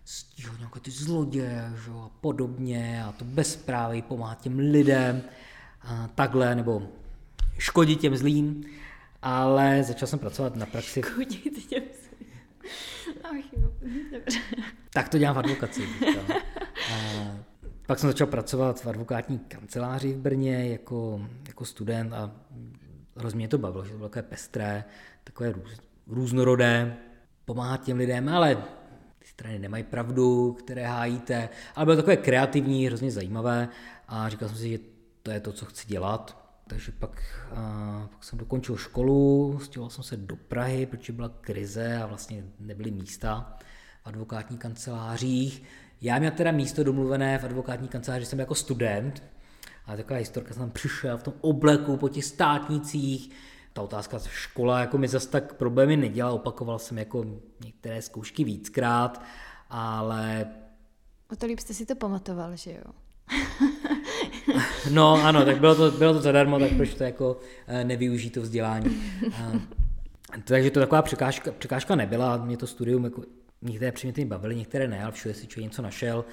[0.04, 5.22] stíhat nějaké ty zloděje že, a podobně a to bezpráví pomáhat těm lidem
[5.82, 6.82] a takhle, nebo
[7.58, 8.64] škodit těm zlým,
[9.22, 11.02] ale začal jsem pracovat na praxi.
[11.02, 12.30] Škodit těm zlým.
[13.24, 13.72] Ach jo,
[14.12, 14.38] dobře.
[14.92, 15.88] Tak to dělám v advokaci.
[16.92, 16.96] A
[17.86, 22.30] pak jsem začal pracovat v advokátní kanceláři v Brně jako, jako student a
[23.16, 24.84] hrozně mě to bavilo, že to bylo takové pestré,
[25.24, 26.96] takové růz, různorodé,
[27.44, 28.56] pomáhat těm lidem, ale
[29.18, 33.68] ty strany nemají pravdu, které hájíte, ale bylo takové kreativní, hrozně zajímavé
[34.08, 34.78] a říkal jsem si, že
[35.22, 36.45] to je to, co chci dělat.
[36.68, 37.22] Takže pak,
[37.54, 42.44] a, pak jsem dokončil školu, stěhoval jsem se do Prahy, protože byla krize a vlastně
[42.60, 43.58] nebyly místa
[44.02, 45.62] v advokátních kancelářích.
[46.00, 49.22] Já měl teda místo domluvené v advokátní kanceláři, jsem jako student,
[49.86, 53.30] a taková historka, jsem tam přišel v tom obleku po těch státnicích,
[53.72, 57.24] ta otázka škola jako mi zase tak problémy nedělala, opakoval jsem jako
[57.64, 59.22] některé zkoušky víckrát,
[59.70, 60.46] ale...
[61.32, 62.92] O to líp jste si to pamatoval, že jo?
[64.90, 68.40] no ano, tak bylo to, bylo to zadarmo, tak proč to jako eh, nevyužít to
[68.40, 69.02] vzdělání.
[70.44, 73.22] Takže to taková překážka, překážka nebyla, mě to studium jako
[73.62, 76.24] Některé předměty mě bavily, některé ne, ale všude si člověk něco našel.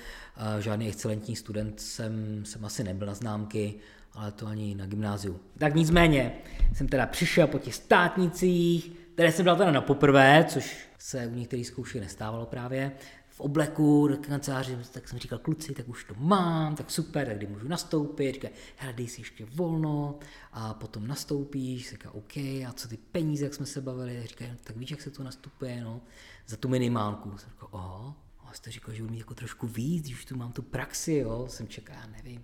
[0.59, 3.73] Žádný excelentní student jsem, jsem asi nebyl na známky,
[4.13, 5.39] ale to ani na gymnáziu.
[5.57, 6.33] Tak nicméně
[6.73, 11.35] jsem teda přišel po těch státnicích, které jsem dal teda na poprvé, což se u
[11.35, 12.91] některých zkoušek nestávalo právě,
[13.33, 17.37] v obleku do kanceláře, tak jsem říkal, kluci, tak už to mám, tak super, tak
[17.37, 20.19] kdy můžu nastoupit, říkal, hele, dej si ještě volno
[20.51, 24.77] a potom nastoupíš, říká, OK, a co ty peníze, jak jsme se bavili, říká, tak
[24.77, 26.01] víš, jak se to nastupuje, no,
[26.47, 27.37] za tu minimálku.
[27.37, 30.51] Jsem říkal, oho, a jste říkal, že budu mít jako trošku víc, když tu mám
[30.51, 32.43] tu praxi, jo, jsem čekal, nevím,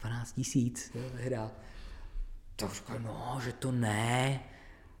[0.00, 1.50] 12 tisíc, jo, hra.
[2.56, 4.40] Tak říkal, no, že to ne.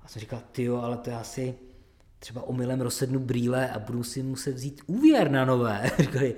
[0.00, 1.54] A jsem říkal, ty ale to je asi
[2.18, 5.90] třeba omylem rozsednu brýle a budu si muset vzít úvěr na nové.
[5.98, 6.34] Říkali,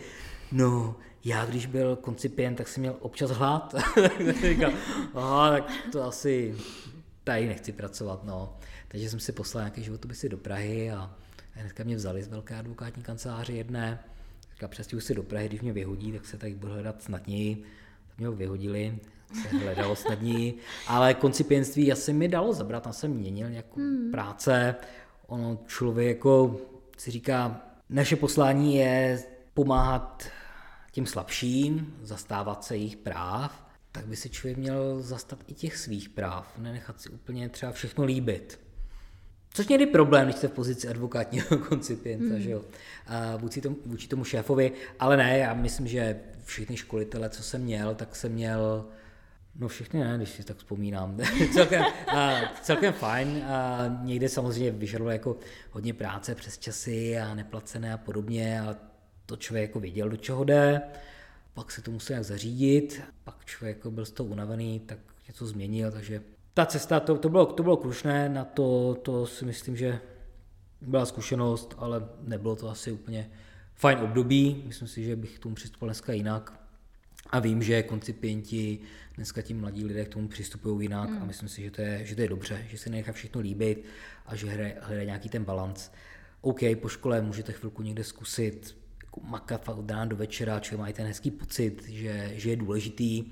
[0.53, 3.75] no, já když byl koncipient, tak jsem měl občas hlad.
[4.43, 4.73] říkal,
[5.15, 6.57] aha, tak to asi
[7.25, 8.57] tady nechci pracovat, no.
[8.89, 11.15] Takže jsem si poslal nějaké životopisy do Prahy a
[11.53, 14.05] hnedka mě vzali z velké advokátní kanceláře jedné.
[14.53, 17.65] Říkal, přestěhuji si do Prahy, když mě vyhodí, tak se tady budu hledat snadněji
[18.21, 18.99] mě ho vyhodili,
[19.43, 20.55] se hledalo snadněji,
[20.87, 24.11] ale koncipienství asi mi dalo zabrat, tam jsem měnil nějakou hmm.
[24.11, 24.75] práce,
[25.31, 26.61] ono člověk jako
[26.99, 29.23] si říká, naše poslání je
[29.55, 30.29] pomáhat
[30.93, 36.09] těm slabším, zastávat se jejich práv, tak by si člověk měl zastat i těch svých
[36.09, 38.61] práv, nenechat si úplně třeba všechno líbit.
[39.53, 42.41] Což někdy problém, když jste v pozici advokátního koncipienta, mm.
[42.41, 42.63] že jo,
[43.07, 47.63] a vůči, tomu, vůči tomu šéfovi, ale ne, já myslím, že všechny školitele, co jsem
[47.63, 48.87] měl, tak jsem měl,
[49.55, 51.19] no všechny ne, když si tak vzpomínám,
[51.53, 55.37] celkem, a, celkem fajn a někde samozřejmě vyžadoval jako
[55.71, 58.77] hodně práce přes časy a neplacené a podobně a
[59.27, 60.83] to člověk jako věděl, do čeho jde,
[61.55, 65.47] pak se to musel nějak zařídit, pak člověk jako byl z toho unavený, tak něco
[65.47, 66.23] změnil, takže
[66.55, 70.01] ta cesta, to, to, bylo, to bylo krušné, na to, to si myslím, že
[70.81, 73.31] byla zkušenost, ale nebylo to asi úplně
[73.75, 74.63] fajn období.
[74.67, 76.61] Myslím si, že bych k tomu přistupoval dneska jinak.
[77.31, 78.79] A vím, že koncipienti,
[79.21, 81.23] dneska ti mladí lidé k tomu přistupují jinak mm.
[81.23, 83.85] a myslím si, že to, je, že to je dobře, že se nechá všechno líbit
[84.27, 85.91] a že hledají nějaký ten balans.
[86.41, 90.93] OK, po škole můžete chvilku někde zkusit jako makat od rána do večera, člověk má
[90.93, 93.25] ten hezký pocit, že, že je důležitý,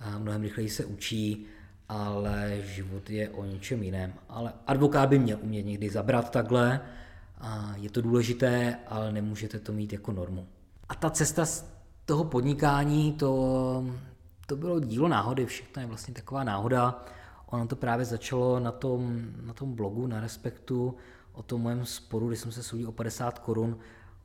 [0.00, 1.46] a mnohem rychleji se učí,
[1.88, 4.14] ale život je o něčem jiném.
[4.28, 6.80] Ale advokát by měl umět někdy zabrat takhle,
[7.40, 10.46] a je to důležité, ale nemůžete to mít jako normu.
[10.88, 11.70] A ta cesta z
[12.04, 13.84] toho podnikání, to,
[14.48, 17.04] to bylo dílo náhody, všechno je vlastně taková náhoda.
[17.46, 20.96] Ono to právě začalo na tom, na tom blogu, na Respektu,
[21.32, 23.78] o tom mojem sporu, kdy jsem se soudil o 50 korun.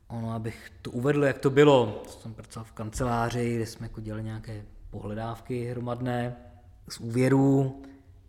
[0.08, 4.24] Ono, abych to uvedl, jak to bylo, jsem pracoval v kanceláři, kde jsme jako dělali
[4.24, 6.36] nějaké pohledávky hromadné,
[6.88, 7.82] z úvěru,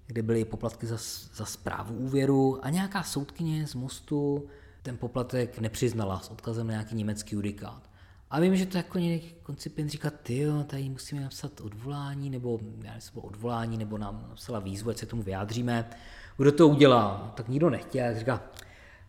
[0.07, 0.97] kde byly poplatky za,
[1.33, 4.45] za zprávu úvěru a nějaká soudkyně z mostu
[4.83, 7.89] ten poplatek nepřiznala s odkazem na nějaký německý judikát.
[8.35, 12.59] A vím, že to jako nějaký koncipient říká, ty jo, tady musíme napsat odvolání, nebo
[12.83, 15.89] já nevím, odvolání, nebo nám napsala výzvu, ať se tomu vyjádříme.
[16.37, 17.33] Kdo to udělá?
[17.35, 18.43] Tak nikdo nechtěl, tak říká,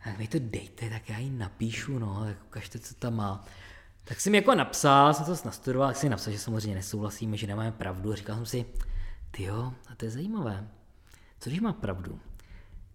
[0.05, 3.45] tak mi to dejte, tak já ji napíšu, no, tak ukažte, co tam má.
[4.05, 7.73] Tak jsem jako napsal, jsem to nastudoval, tak jsem napsal, že samozřejmě nesouhlasíme, že nemáme
[7.73, 8.15] pravdu.
[8.15, 8.67] Říkal jsem si,
[9.31, 10.69] ty jo, a to je zajímavé.
[11.41, 12.19] Co když má pravdu?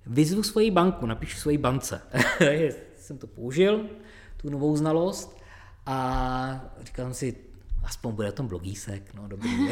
[0.06, 2.02] Vyzvu svoji banku, napíšu svoji bance.
[2.96, 3.89] jsem to použil,
[4.38, 5.41] tu novou znalost
[5.86, 7.36] a říkal jsem si,
[7.84, 9.70] aspoň bude tom blogísek, no dobrý.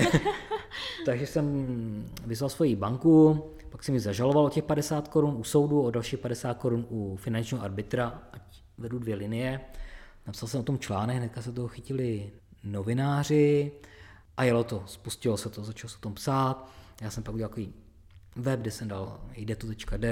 [1.06, 5.82] Takže jsem vyzval svoji banku, pak jsem mi zažaloval o těch 50 korun u soudu,
[5.82, 8.42] o další 50 korun u finančního arbitra, ať
[8.78, 9.62] vedu dvě linie.
[10.28, 12.32] Napsal jsem o tom článek, hnedka se toho chytili
[12.64, 13.72] novináři
[14.38, 16.72] a jelo to, spustilo se to, začal se o tom psát.
[17.02, 17.74] Já jsem pak udělal takový
[18.36, 19.56] web, kde jsem dal jde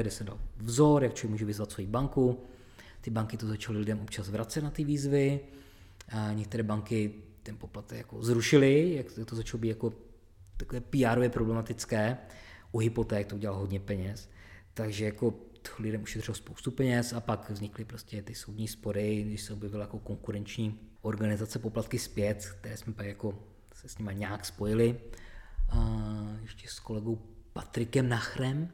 [0.02, 2.44] kde jsem dal vzor, jak člověk může vyzvat svoji banku.
[3.02, 5.40] Ty banky to začaly lidem občas vracet na ty výzvy.
[6.08, 9.94] A některé banky ten poplatek jako zrušili, jak to začalo být jako
[10.58, 12.18] takové pr problematické.
[12.72, 14.30] U hypoték to udělal hodně peněz.
[14.74, 15.34] Takže jako
[15.80, 20.00] lidem ušetřil spoustu peněz a pak vznikly prostě ty soudní spory, když se objevila jako
[20.00, 23.44] konkurenční organizace poplatky zpět, které jsme pak jako
[23.74, 25.00] se s nimi nějak spojili.
[25.70, 26.08] A
[26.42, 27.22] ještě s kolegou
[27.54, 28.70] Patrikem Nachrem,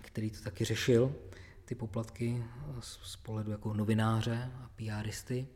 [0.00, 1.14] který to taky řešil,
[1.64, 2.44] ty poplatky
[2.80, 5.46] z pohledu jako novináře a PRisty.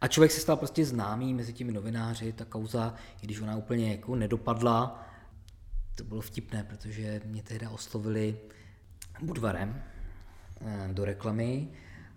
[0.00, 3.90] A člověk se stal prostě známý mezi těmi novináři, ta kauza, i když ona úplně
[3.90, 5.06] jako nedopadla,
[5.94, 8.36] to bylo vtipné, protože mě tehdy oslovili
[9.22, 9.82] Budvarem
[10.60, 11.68] eh, do reklamy.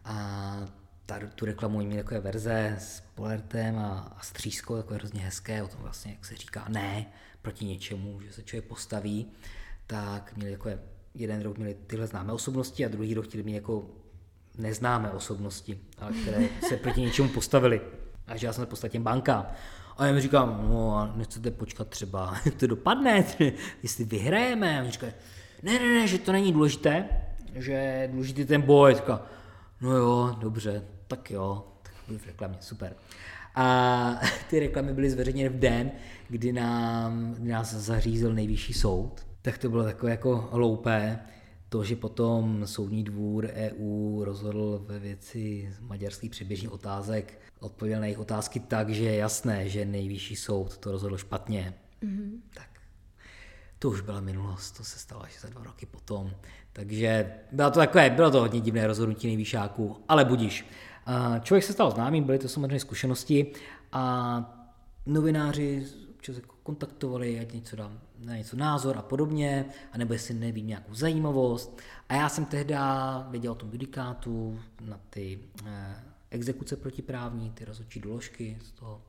[0.05, 0.57] A
[1.05, 5.67] ta, tu reklamu měli takové verze s polertem a, a střískou, takové hrozně hezké, o
[5.67, 7.05] tom vlastně, jak se říká, ne
[7.41, 9.31] proti něčemu, že se člověk postaví,
[9.87, 10.79] tak měli takové,
[11.15, 13.89] jeden rok měli tyhle známé osobnosti a druhý rok chtěli mít jako
[14.57, 17.81] neznámé osobnosti, ale které se proti něčemu postavili.
[18.27, 19.51] A že já jsem v podstatě banka.
[19.97, 23.25] A já mi říkám, no a nechcete počkat třeba, jak to dopadne,
[23.83, 24.81] jestli vyhrajeme.
[24.81, 25.07] A říká,
[25.63, 27.05] ne, ne, ne, že to není důležité,
[27.55, 28.95] že důležitý ten boj.
[28.95, 29.21] Říká,
[29.81, 32.95] no jo, dobře, tak jo, tak budu v reklamě, super.
[33.55, 35.91] A ty reklamy byly zveřejněny v den,
[36.29, 39.25] kdy, nám, kdy nás zařízl nejvyšší soud.
[39.41, 41.19] Tak to bylo takové jako hloupé,
[41.71, 48.19] to, že potom Soudní dvůr EU rozhodl ve věci maďarských předběžných otázek, odpověděl na jejich
[48.19, 51.73] otázky tak, že je jasné, že nejvyšší soud to rozhodl špatně.
[52.03, 52.31] Mm-hmm.
[52.53, 52.69] Tak
[53.79, 56.31] to už byla minulost, to se stalo až za dva roky potom.
[56.73, 60.65] Takže bylo to takové, bylo to hodně divné rozhodnutí nejvyšáků, ale budíš.
[61.41, 63.51] Člověk se stal známým, byly to samozřejmě zkušenosti
[63.91, 64.67] a
[65.05, 65.85] novináři
[66.21, 70.93] občas jako kontaktovali, ať něco dám na něco názor a podobně, anebo jestli nevím nějakou
[70.93, 71.81] zajímavost.
[72.09, 72.75] A já jsem tehdy
[73.29, 79.01] věděl o tom judikátu na ty eh, exekuce protiprávní, ty rozhodčí doložky z toho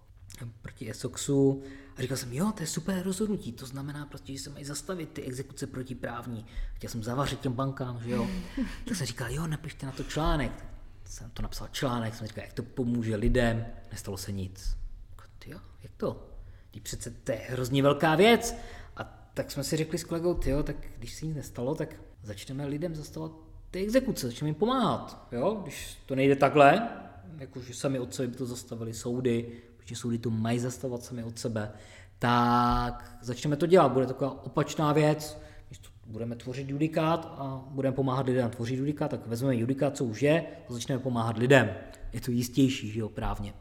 [0.43, 1.63] eh, proti Esoxu
[1.97, 5.09] a říkal jsem, jo, to je super rozhodnutí, to znamená prostě, že se mají zastavit
[5.09, 6.47] ty exekuce protiprávní.
[6.75, 8.29] Chtěl jsem zavařit těm bankám, že jo.
[8.85, 10.65] Tak jsem říkal, jo, napište na to článek.
[11.05, 14.77] Jsem to napsal článek, jsem říkal, jak to pomůže lidem, nestalo se nic.
[15.47, 16.32] Jo, jak to?
[16.81, 18.57] Přece to je hrozně velká věc.
[18.97, 22.67] A tak jsme si řekli s kolegou, tyjo, tak když se nic nestalo, tak začneme
[22.67, 23.33] lidem zastavovat
[23.71, 25.27] ty exekuce, začneme jim pomáhat.
[25.33, 25.61] Jo?
[25.63, 26.89] Když to nejde takhle,
[27.39, 31.39] jakože sami od sebe by to zastavili soudy, protože soudy to mají zastavovat sami od
[31.39, 31.73] sebe,
[32.19, 33.93] tak začneme to dělat.
[33.93, 39.11] Bude taková opačná věc, když to budeme tvořit judikát a budeme pomáhat lidem tvořit judikát,
[39.11, 41.71] tak vezmeme judikát, co už je, a začneme pomáhat lidem.
[42.13, 43.55] Je to jistější, že jo, právně.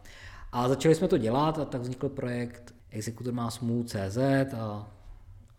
[0.52, 4.18] A začali jsme to dělat a tak vznikl projekt exekutor má smůlu CZ
[4.58, 4.92] a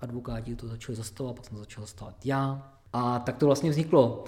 [0.01, 2.73] advokáti to začali zastavovat, pak jsem začal zastavovat já.
[2.93, 4.25] A tak to vlastně vzniklo.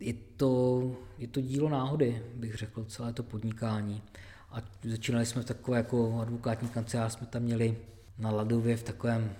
[0.00, 0.82] Je to,
[1.18, 4.02] je to dílo náhody, bych řekl, celé to podnikání.
[4.50, 7.76] A začínali jsme v takové jako advokátní kancelář, jsme tam měli
[8.18, 9.36] na Ladově v takovém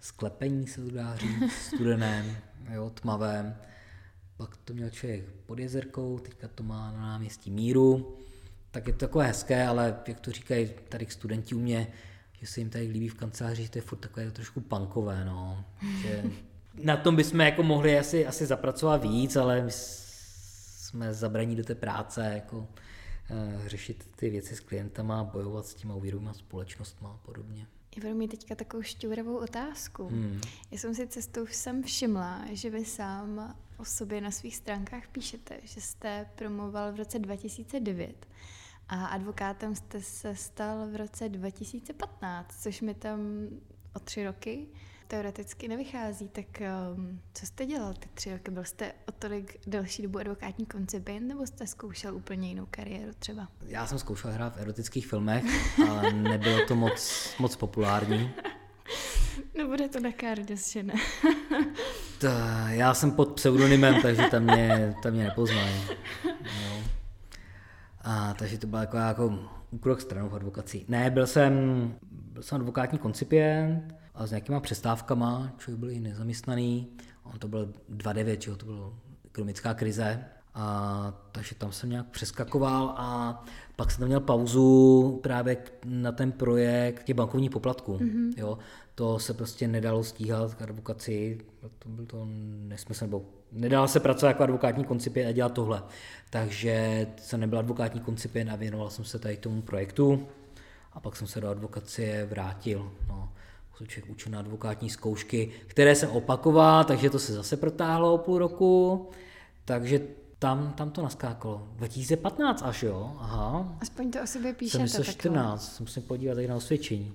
[0.00, 2.36] sklepení, se to dá říct, studeném,
[2.72, 3.56] jo, tmavém.
[4.36, 8.16] Pak to měl člověk pod jezerkou, teďka to má na náměstí Míru.
[8.70, 11.86] Tak je to takové hezké, ale jak to říkají tady studenti u mě,
[12.40, 15.64] že se jim tady líbí v kanceláři, že to je furt takové trošku punkové, no.
[16.02, 16.24] Že
[16.82, 21.74] na tom bychom jako mohli asi, asi zapracovat víc, ale my jsme zabraní do té
[21.74, 27.66] práce, jako uh, řešit ty věci s klientama, bojovat s těma úvěrovými společnostmi a podobně.
[28.00, 30.08] budu mít teďka takovou šťouravou otázku.
[30.08, 30.40] Hmm.
[30.70, 35.56] Já jsem si cestou jsem všimla, že vy sám o sobě na svých stránkách píšete,
[35.64, 38.26] že jste promoval v roce 2009
[38.88, 43.20] a advokátem jste se stal v roce 2015, což mi tam
[43.92, 44.66] o tři roky
[45.08, 46.28] teoreticky nevychází.
[46.28, 46.46] Tak
[46.96, 48.50] um, co jste dělal ty tři roky?
[48.50, 53.48] Byl jste o tolik delší dobu advokátní koncipient, nebo jste zkoušel úplně jinou kariéru třeba?
[53.66, 55.44] Já jsem zkoušel hrát v erotických filmech,
[55.88, 58.30] ale nebylo to moc, moc populární.
[59.56, 60.94] Nebude to na Cardias, že ne?
[62.20, 62.26] to,
[62.68, 65.74] já jsem pod pseudonymem, takže tam mě, tam mě nepoznají.
[68.06, 69.38] A, takže to byla jako, jako
[69.70, 70.84] úkrok stranou v advokaci.
[70.88, 71.54] Ne, byl jsem,
[72.10, 76.88] byl jsem advokátní koncipient a s nějakýma přestávkama, člověk byl i nezaměstnaný.
[77.22, 78.92] On to byl 2.9, že to byla
[79.24, 80.24] ekonomická krize.
[80.54, 83.42] A, takže tam jsem nějak přeskakoval a
[83.76, 87.98] pak jsem tam měl pauzu právě na ten projekt těch bankovních poplatků.
[87.98, 88.32] Mm-hmm.
[88.36, 88.58] Jo,
[88.94, 91.38] to se prostě nedalo stíhat k advokaci,
[91.78, 92.26] to byl to
[92.68, 93.24] nesmysl, nebo
[93.56, 95.82] nedalo se pracovat jako advokátní koncipient a dělat tohle.
[96.30, 100.26] Takže jsem nebyl advokátní koncipient a věnoval jsem se tady tomu projektu
[100.92, 102.92] a pak jsem se do advokacie vrátil.
[103.08, 103.32] No,
[103.88, 108.38] člověk učil na advokátní zkoušky, které jsem opakoval, takže to se zase protáhlo o půl
[108.38, 109.08] roku.
[109.64, 110.00] Takže
[110.38, 111.68] tam, tam to naskákalo.
[111.76, 113.76] 2015 až jo, aha.
[113.80, 114.78] Aspoň to o sobě píšete.
[114.78, 117.14] Jsem myslel 14, jsem musím podívat tady na osvědčení.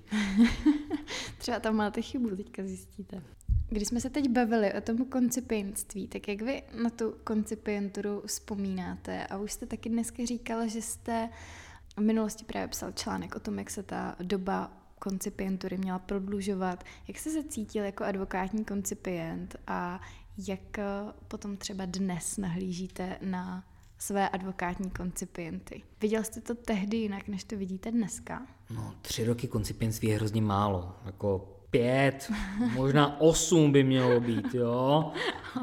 [1.38, 3.22] Třeba tam máte chybu, teďka zjistíte.
[3.74, 9.28] Když jsme se teď bavili o tom koncipientství, tak jak vy na tu koncipienturu vzpomínáte?
[9.28, 11.30] A už jste taky dneska říkala, že jste
[11.98, 16.84] v minulosti právě psal článek o tom, jak se ta doba koncipientury měla prodlužovat.
[17.08, 20.02] Jak jste se cítil jako advokátní koncipient a
[20.48, 20.86] jak eh,
[21.28, 23.64] potom třeba dnes nahlížíte na
[23.98, 25.84] své advokátní koncipienty?
[26.02, 28.48] Viděl jste to tehdy jinak, než to vidíte dneska?
[28.70, 30.96] No, tři roky koncipientství je hrozně málo.
[31.06, 32.32] Jako pět,
[32.74, 35.12] možná osm by mělo být, jo,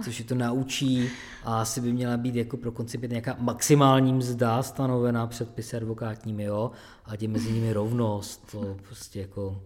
[0.05, 1.11] což je to naučí
[1.45, 6.71] a asi by měla být jako pro koncipient nějaká maximální mzda stanovená předpisy advokátními, jo,
[7.05, 9.63] a tím mezi nimi rovnost, to prostě jako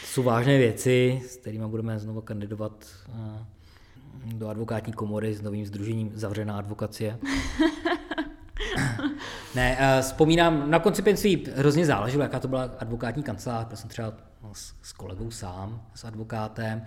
[0.00, 3.44] to jsou vážné věci, s kterými budeme znovu kandidovat eh,
[4.34, 7.18] do advokátní komory s novým združením Zavřená advokacie.
[9.54, 14.12] ne, uh, vzpomínám, na koncipientství hrozně záleželo, jaká to byla advokátní kancelář, byl jsem třeba
[14.54, 16.82] s, s kolegou sám, s advokátem,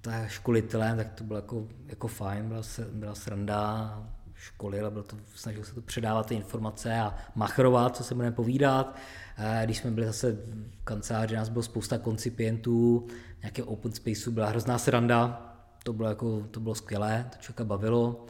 [0.00, 2.62] tak školitelem, tak to bylo jako, jako fajn, byla,
[2.92, 3.98] byla sranda,
[4.34, 8.96] školil, bylo to, snažil se to předávat ty informace a machrovat, co se budeme povídat.
[9.38, 13.06] Eh, když jsme byli zase v kanceláři, nás bylo spousta koncipientů,
[13.42, 15.46] nějaké open spaceu, byla hrozná sranda,
[15.84, 18.26] to bylo, jako, to bylo skvělé, to člověka bavilo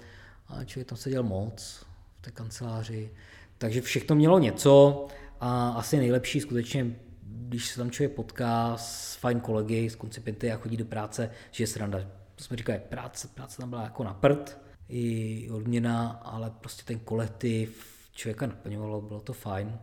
[0.48, 1.86] a člověk tam seděl moc
[2.18, 3.10] v té kanceláři.
[3.58, 5.06] Takže všechno mělo něco
[5.40, 6.96] a asi nejlepší skutečně,
[7.32, 11.62] když se tam člověk potká s fajn kolegy, s koncipienty a chodí do práce, že
[11.62, 11.98] je sranda.
[12.34, 14.58] To jsme říkali, práce, práce tam byla jako na prd,
[14.88, 19.78] i odměna, ale prostě ten kolektiv člověka naplňovalo, bylo to fajn.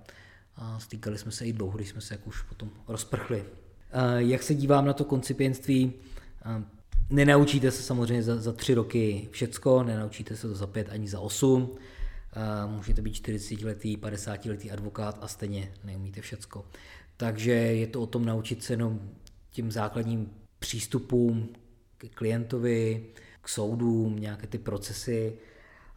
[0.56, 3.46] A stýkali jsme se i dlouho, když jsme se jak už potom rozprchli.
[4.18, 5.94] Jak se dívám na to koncipientství,
[7.10, 11.20] Nenaučíte se samozřejmě za, za tři roky všecko, nenaučíte se to za pět ani za
[11.20, 11.76] osm.
[12.68, 16.66] Můžete být 40-letý, 50-letý advokát a stejně neumíte všecko.
[17.18, 19.00] Takže je to o tom naučit se jenom
[19.50, 21.50] tím základním přístupům
[21.98, 23.06] k klientovi,
[23.42, 25.38] k soudům, nějaké ty procesy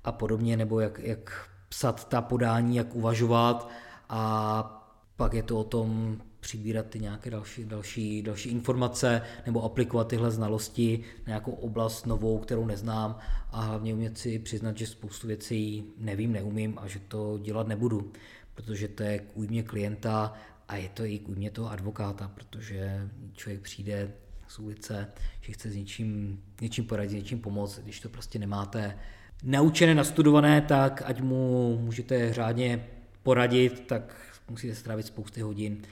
[0.05, 3.71] a podobně, nebo jak, jak psat ta podání, jak uvažovat.
[4.09, 4.77] A
[5.17, 10.31] pak je to o tom přibírat ty nějaké další, další, další informace nebo aplikovat tyhle
[10.31, 13.19] znalosti na nějakou oblast novou, kterou neznám.
[13.51, 18.13] A hlavně umět si přiznat, že spoustu věcí nevím, neumím a že to dělat nebudu,
[18.55, 20.35] protože to je k újmě klienta
[20.71, 24.13] a je to i k újmě toho advokáta, protože člověk přijde
[24.49, 28.99] z ulice, že chce s něčím, něčím poradit, něčím pomoct, když to prostě nemáte
[29.43, 32.87] naučené, nastudované, tak ať mu můžete řádně
[33.23, 34.17] poradit, tak
[34.51, 35.83] musíte strávit spousty hodin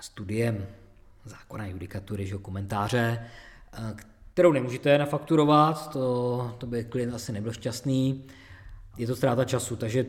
[0.00, 0.66] studiem
[1.24, 3.26] zákona judikatury, že komentáře,
[3.72, 3.94] eh,
[4.34, 8.24] kterou nemůžete nafakturovat, to, to by klient asi nebyl šťastný,
[8.98, 10.06] je to ztráta času, takže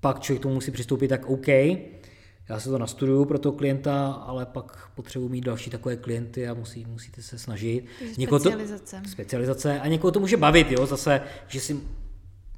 [0.00, 1.46] pak člověk tomu musí přistoupit tak OK,
[2.48, 6.54] já se to nastuduju pro toho klienta, ale pak potřebuji mít další takové klienty a
[6.54, 7.84] musí, musíte se snažit.
[8.18, 9.00] Někoho specializace.
[9.02, 9.80] To, specializace.
[9.80, 11.80] A někoho to může bavit, jo, zase, že si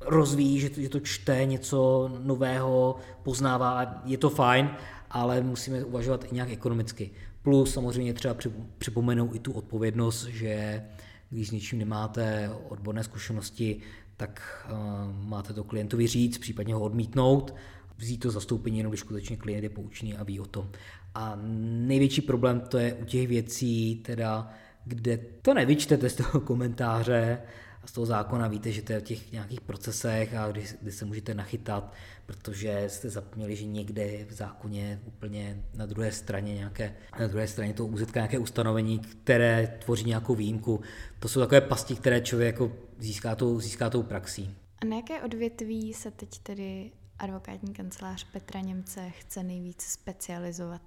[0.00, 4.70] rozvíjí, že to, že to čte něco nového, poznává, je to fajn,
[5.10, 7.10] ale musíme uvažovat i nějak ekonomicky.
[7.42, 8.36] Plus samozřejmě třeba
[8.78, 10.84] připomenout i tu odpovědnost, že
[11.30, 13.80] když s něčím nemáte odborné zkušenosti,
[14.16, 17.54] tak uh, máte to klientovi říct, případně ho odmítnout,
[17.98, 20.70] vzít to zastoupení jenom, když skutečně klient je poučený a ví o tom.
[21.14, 24.50] A největší problém to je u těch věcí, teda,
[24.84, 27.42] kde to nevyčtete z toho komentáře,
[27.84, 31.04] z toho zákona víte, že to je o těch nějakých procesech a kdy, kdy se
[31.04, 31.92] můžete nachytat,
[32.26, 37.72] protože jste zapomněli, že někde v zákoně úplně na druhé straně nějaké, na druhé straně
[37.72, 40.80] toho úzetka nějaké ustanovení, které tvoří nějakou výjimku.
[41.18, 44.54] To jsou takové pasti, které člověk jako získá tou, získá tou praxí.
[44.82, 50.82] A na jaké odvětví se teď tedy advokátní kancelář Petra Němce chce nejvíc specializovat?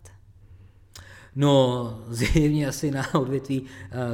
[1.35, 3.67] No, zjevně asi na odvětví uh,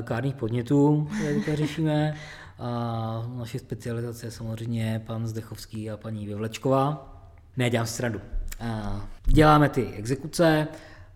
[0.04, 1.10] kárných podnětů,
[1.42, 2.18] které řešíme.
[2.60, 7.14] A naše specializace je samozřejmě pan Zdechovský a paní Vyvlečková.
[7.58, 8.22] Ne, dělám srandu.
[9.26, 10.68] děláme ty exekuce,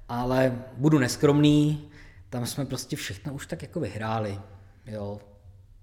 [0.09, 1.89] ale budu neskromný,
[2.29, 4.39] tam jsme prostě všechno už tak jako vyhráli.
[4.85, 5.19] Jo,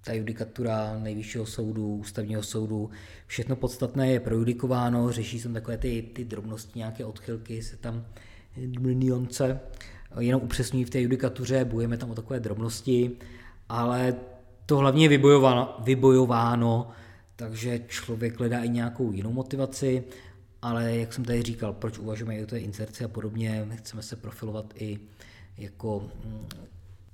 [0.08, 2.90] ta judikatura nejvyššího soudu, ústavního soudu,
[3.26, 8.04] všechno podstatné je projudikováno, řeší se takové ty, ty drobnosti, nějaké odchylky, se tam
[8.94, 9.60] nuance,
[10.20, 13.10] jenom upřesňují v té judikatuře, bojujeme tam o takové drobnosti,
[13.68, 14.14] ale
[14.66, 16.90] to hlavně je vybojováno, vybojováno
[17.36, 20.04] takže člověk hledá i nějakou jinou motivaci,
[20.62, 24.16] ale jak jsem tady říkal, proč uvažujeme i o té inserci a podobně, chceme se
[24.16, 24.98] profilovat i
[25.58, 26.46] jako mm,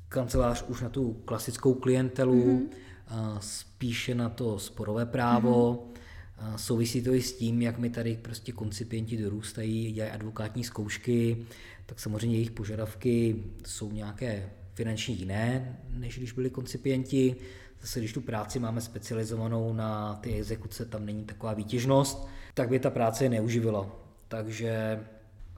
[0.09, 2.84] kancelář už na tu klasickou klientelu, mm-hmm.
[3.40, 5.74] Spíše na to sporové právo.
[5.74, 5.94] Mm-hmm.
[6.57, 11.46] Souvisí to i s tím, jak mi tady prostě koncipienti dorůstají, dělají advokátní zkoušky,
[11.86, 17.36] tak samozřejmě jejich požadavky jsou nějaké finanční jiné, než když byli koncipienti.
[17.80, 22.78] Zase když tu práci máme specializovanou na ty exekuce, tam není taková výtěžnost, tak by
[22.78, 23.90] ta práce je neuživila.
[24.28, 25.00] Takže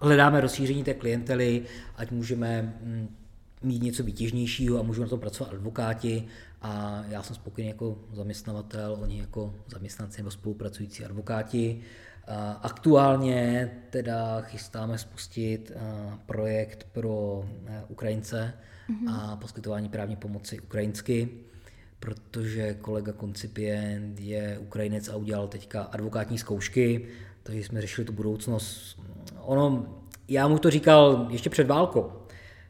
[0.00, 1.62] hledáme rozšíření té klientely,
[1.96, 3.08] ať můžeme mm,
[3.62, 6.24] mít něco výtěžnějšího a můžou na tom pracovat advokáti
[6.66, 11.80] a já jsem spokojený jako zaměstnavatel, oni jako zaměstnanci nebo spolupracující advokáti.
[12.62, 15.72] Aktuálně teda chystáme spustit
[16.26, 18.54] projekt pro e, Ukrajince
[18.90, 19.14] mm-hmm.
[19.14, 21.28] a poskytování právní pomoci ukrajinsky
[22.00, 27.06] protože kolega koncipient je Ukrajinec a udělal teďka advokátní zkoušky,
[27.42, 29.00] takže jsme řešili tu budoucnost.
[29.40, 29.86] Ono,
[30.28, 32.12] já mu to říkal ještě před válkou.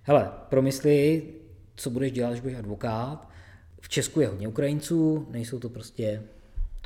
[0.03, 1.23] Hele, promysli,
[1.77, 3.29] co budeš dělat, když budeš advokát.
[3.81, 6.23] V Česku je hodně Ukrajinců, nejsou to prostě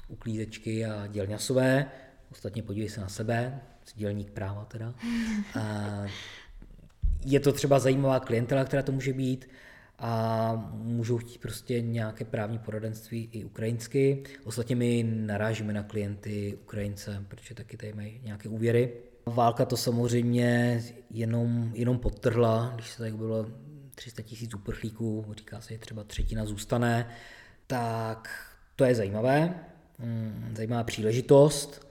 [0.08, 1.86] uklízečky a dělňasové.
[2.30, 3.60] Ostatně podívej se na sebe,
[3.94, 4.94] dělník práva teda.
[5.60, 6.04] A
[7.24, 9.48] je to třeba zajímavá klientela, která to může být
[9.98, 14.22] a můžou chtít prostě nějaké právní poradenství i ukrajinsky.
[14.44, 18.92] Ostatně my narážíme na klienty Ukrajince, protože taky tady mají nějaké úvěry.
[19.26, 23.46] Válka to samozřejmě jenom, jenom podtrhla, když se tady bylo
[23.94, 27.08] 300 tisíc uprchlíků, říká se, že třeba třetina zůstane,
[27.66, 28.28] tak
[28.76, 29.54] to je zajímavé,
[29.98, 31.88] mm, zajímavá příležitost.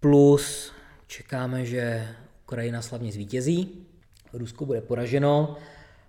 [0.00, 0.72] Plus
[1.06, 2.08] čekáme, že
[2.44, 3.86] Ukrajina slavně zvítězí,
[4.32, 5.56] Rusko bude poraženo,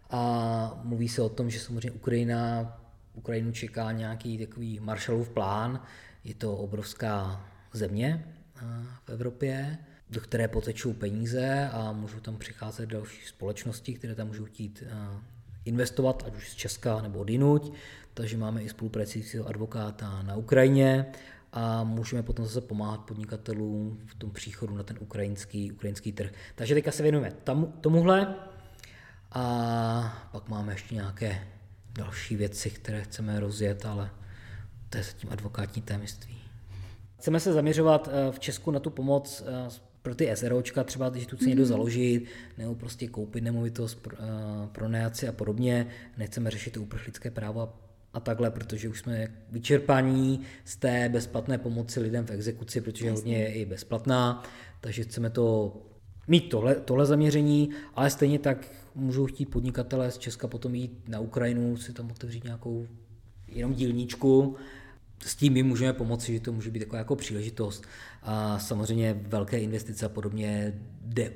[0.10, 2.74] a mluví se o tom, že samozřejmě Ukrajina,
[3.14, 5.84] Ukrajinu čeká nějaký takový Marshallův plán.
[6.24, 8.62] Je to obrovská země eh,
[9.06, 9.78] v Evropě,
[10.10, 15.22] do které potečou peníze a můžou tam přicházet další společnosti, které tam můžou chtít eh,
[15.66, 17.74] investovat, ať už z Česka nebo odjinuť.
[18.14, 21.06] Takže máme i spolupracujícího advokáta na Ukrajině
[21.54, 26.32] a můžeme potom zase pomáhat podnikatelům v tom příchodu na ten ukrajinský, ukrajinský trh.
[26.56, 28.36] Takže teďka se věnujeme tomu, tomuhle.
[29.32, 31.48] A pak máme ještě nějaké
[31.92, 34.10] další věci, které chceme rozjet, ale
[34.90, 36.38] to je zatím advokátní témiství.
[37.18, 39.70] Chceme se zaměřovat eh, v Česku na tu pomoc eh,
[40.08, 41.70] pro ty SROčka, třeba když tu chce někdo mhm.
[41.70, 42.26] založit,
[42.58, 45.88] nebo prostě koupit nemovitost, pro, eh, pronajaci a podobně.
[46.18, 47.74] Nechceme řešit to uprchlické právo
[48.14, 53.38] a takhle, protože už jsme vyčerpaní z té bezplatné pomoci lidem v exekuci, protože hodně
[53.38, 54.44] je i bezplatná,
[54.82, 55.76] takže chceme to
[56.28, 61.20] mít tohle, tohle zaměření, ale stejně tak můžou chtít podnikatelé z Česka potom jít na
[61.20, 62.88] Ukrajinu, si tam otevřít nějakou
[63.48, 64.56] jenom dílničku.
[65.26, 67.84] S tím my můžeme pomoci, že to může být taková jako příležitost.
[68.24, 71.32] A samozřejmě velké investice a podobně jde,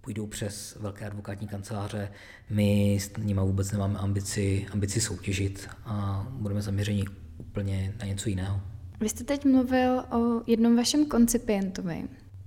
[0.00, 2.12] půjdou přes velké advokátní kanceláře.
[2.50, 7.04] My s nimi vůbec nemáme ambici, ambici soutěžit a budeme zaměřeni
[7.38, 8.60] úplně na něco jiného.
[9.00, 12.04] Vy jste teď mluvil o jednom vašem koncipientovi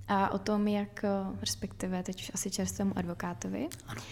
[0.08, 1.04] a o tom, jak,
[1.40, 3.68] respektive teď už asi čerstvému advokátovi.
[3.86, 4.02] Ano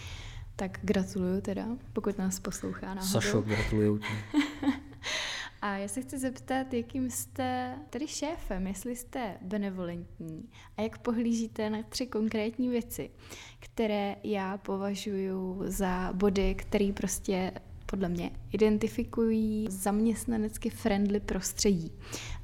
[0.59, 3.11] tak gratuluju teda, pokud nás poslouchá náhodou.
[3.11, 4.05] Sašo, gratuluju ti.
[5.61, 11.69] A já se chci zeptat, jakým jste tedy šéfem, jestli jste benevolentní a jak pohlížíte
[11.69, 13.09] na tři konkrétní věci,
[13.59, 15.31] které já považuji
[15.63, 17.51] za body, které prostě
[17.85, 21.91] podle mě identifikují zaměstnanecky friendly prostředí.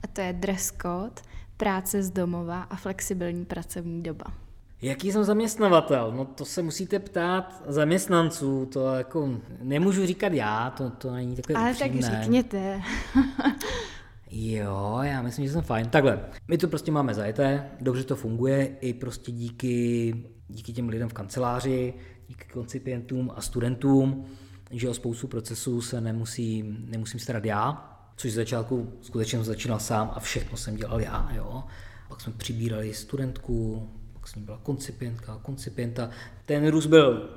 [0.03, 1.21] A to je dress code,
[1.57, 4.44] práce z domova a flexibilní pracovní doba.
[4.85, 6.13] Jaký jsem zaměstnavatel?
[6.15, 9.29] No to se musíte ptát zaměstnanců, to jako
[9.61, 12.09] nemůžu říkat já, to, to není takové Ale upřímné.
[12.09, 12.81] tak řekněte.
[14.31, 15.89] jo, já myslím, že jsem fajn.
[15.89, 20.15] Takhle, my to prostě máme zajeté, dobře to funguje i prostě díky,
[20.47, 21.93] díky těm lidem v kanceláři,
[22.27, 24.25] díky koncipientům a studentům,
[24.71, 29.79] že o spoustu procesů se nemusí, nemusím starat já, což z začátku skutečně jsem začínal
[29.79, 31.63] sám a všechno jsem dělal já, jo.
[32.09, 33.89] Pak jsme přibírali studentku,
[34.35, 36.09] s ní byla koncipientka, koncipienta.
[36.45, 37.29] Ten růst byl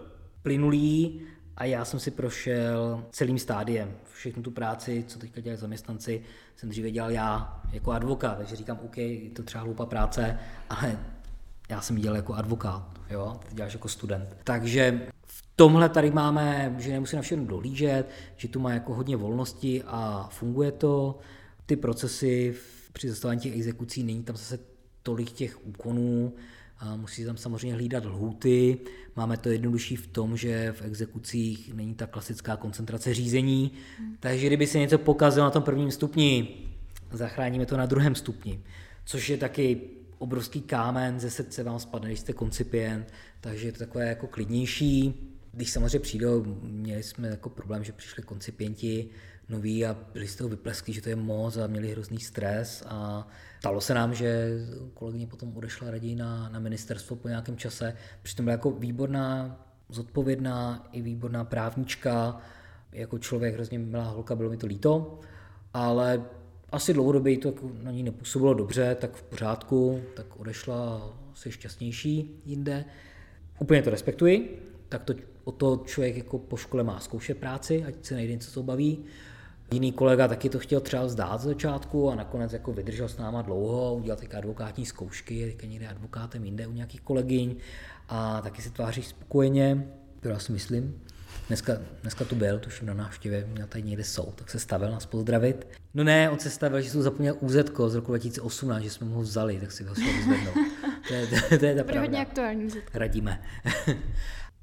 [0.43, 1.21] plynulý
[1.57, 3.93] a já jsem si prošel celým stádiem.
[4.15, 6.23] Všechnu tu práci, co teďka dělají zaměstnanci,
[6.57, 10.39] jsem dříve dělal já jako advokát, takže říkám, OK, je to třeba hloupá práce,
[10.71, 10.99] ale
[11.69, 14.37] já jsem dělal jako advokát, jo, ty děláš jako student.
[14.45, 19.17] Takže v tomhle tady máme, že nemusí na všechno dohlížet, že tu má jako hodně
[19.17, 21.19] volnosti a funguje to.
[21.67, 22.55] Ty procesy
[22.93, 24.59] při zastavení těch exekucí není tam zase
[25.03, 26.33] tolik těch úkonů,
[26.79, 28.79] a musí tam samozřejmě hlídat lhuty.
[29.17, 34.17] Máme to jednodušší v tom, že v exekucích není ta klasická koncentrace řízení, hmm.
[34.21, 36.49] takže kdyby se něco pokazilo na tom prvním stupni,
[37.13, 38.61] zachráníme to na druhém stupni,
[39.05, 39.81] což je taky
[40.19, 45.15] obrovský kámen ze srdce vám spadne, když jste koncipient, takže je to takové jako klidnější.
[45.53, 49.09] Když samozřejmě přijdou, měli jsme jako problém, že přišli koncipienti
[49.49, 53.29] noví a byli z toho vyplesky, že to je moc a měli hrozný stres a
[53.59, 54.59] stalo se nám, že
[54.95, 60.89] kolegyně potom odešla raději na, na ministerstvo po nějakém čase, přitom byla jako výborná, zodpovědná
[60.93, 62.41] i výborná právnička,
[62.93, 65.21] jako člověk hrozně milá holka, bylo mi to líto,
[65.75, 66.23] ale
[66.73, 72.41] asi dlouhodobě to jako na ní nepůsobilo dobře, tak v pořádku, tak odešla asi šťastnější
[72.45, 72.85] jinde.
[73.59, 77.95] Úplně to respektuji, tak to o to člověk jako po škole má zkoušet práci, ať
[78.03, 79.05] se nejde něco, co baví.
[79.73, 83.43] Jiný kolega taky to chtěl třeba vzdát z začátku a nakonec jako vydržel s náma
[83.43, 87.57] dlouho, udělal teďka advokátní zkoušky, teďka někde advokátem jinde u nějakých kolegyň
[88.09, 89.89] a taky se tváří spokojeně,
[90.23, 91.03] já si myslím.
[91.49, 95.07] Dneska, dneska tu byl, tuším na návštěvě, měl tady někde soud, tak se stavil nás
[95.07, 95.69] pozdravit.
[95.95, 97.55] No ne, on se stavil, že jsem zapomněl UZ
[97.87, 100.55] z roku 2018, že jsme mu ho vzali, tak si ho šel vyzvednout.
[101.09, 102.21] To je, to, to je ta pravda.
[102.21, 103.43] aktuální Radíme.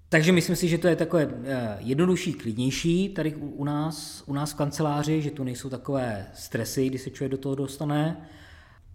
[0.09, 4.51] Takže myslím si, že to je takové eh, jednodušší, klidnější tady u nás, u nás
[4.51, 8.27] v kanceláři, že tu nejsou takové stresy, kdy se člověk do toho dostane.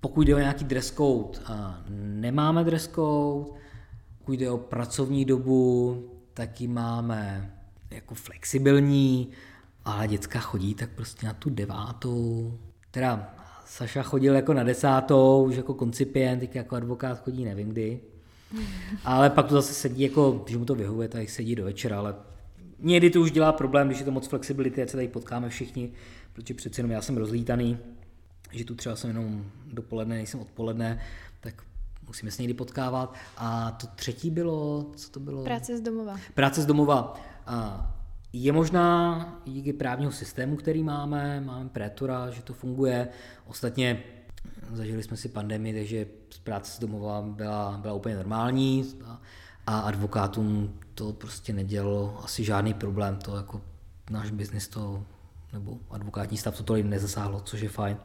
[0.01, 1.39] Pokud jde o nějaký dress code,
[1.99, 3.61] nemáme dress code.
[4.19, 6.05] Pokud jde o pracovní dobu,
[6.35, 7.51] taky máme
[7.91, 9.31] jako flexibilní,
[9.85, 12.53] ale děcka chodí tak prostě na tu devátou.
[12.91, 13.35] Teda
[13.65, 18.01] Saša chodil jako na desátou, už jako koncipient, teď jako advokát chodí nevím kdy.
[19.05, 22.15] Ale pak to zase sedí, jako, když mu to vyhovuje, tak sedí do večera, ale
[22.79, 25.93] někdy to už dělá problém, když je to moc flexibility, ať se tady potkáme všichni,
[26.33, 27.79] protože přeci jenom já jsem rozlítaný,
[28.53, 31.01] že tu třeba jsem jenom dopoledne, nejsem odpoledne,
[31.41, 31.63] tak
[32.07, 33.15] musíme se někdy potkávat.
[33.37, 35.45] A to třetí bylo, co to bylo?
[35.45, 36.17] Práce z domova.
[36.35, 37.15] Práce z domova.
[37.47, 37.87] A
[38.33, 43.09] je možná díky právního systému, který máme, máme prétora, že to funguje.
[43.47, 44.03] Ostatně
[44.73, 46.07] zažili jsme si pandemii, takže
[46.45, 49.23] práce z domova byla, byla úplně normální a,
[49.67, 53.17] a advokátům to prostě nedělalo asi žádný problém.
[53.17, 53.61] To jako
[54.11, 55.05] náš biznis to
[55.53, 57.97] nebo advokátní stav to tolik nezasáhlo, což je fajn.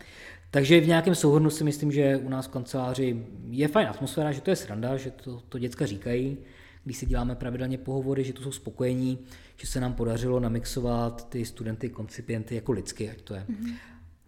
[0.51, 4.41] Takže v nějakém souhrnu si myslím, že u nás v kanceláři je fajn atmosféra, že
[4.41, 6.38] to je sranda, že to, to děcka říkají,
[6.84, 9.20] když si děláme pravidelně pohovory, že to jsou spokojení,
[9.55, 13.45] že se nám podařilo namixovat ty studenty, koncipienty jako lidsky, ať to je.
[13.49, 13.74] Mm-hmm.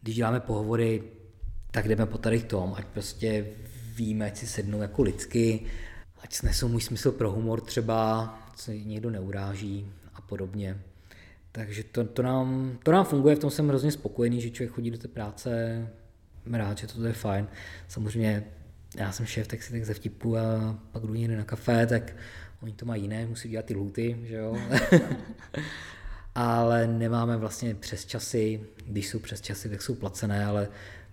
[0.02, 1.04] Když děláme pohovory,
[1.72, 3.46] tak jdeme po tady tom, ať prostě
[3.96, 5.66] víme, ať si sednou jako lidsky,
[6.22, 10.78] ať snesou můj smysl pro humor třeba, se někdo neuráží a podobně.
[11.52, 14.92] Takže to, to, nám, to nám funguje, v tom jsem hrozně spokojený, že člověk chodí
[14.92, 15.82] do té práce,
[16.52, 17.48] rád, že to je fajn.
[17.88, 18.44] Samozřejmě
[18.96, 22.16] já jsem šéf, tak si tak ze vtipu a pak jdu někde na kafe, tak
[22.62, 24.58] oni to mají jiné, musí dělat ty lhuty, že jo.
[26.36, 30.68] ale nemáme vlastně přes časy, když jsou přes časy, tak jsou placené, ale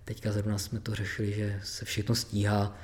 [0.04, 2.76] teďka zrovna jsme to řešili, že se všechno stíhá,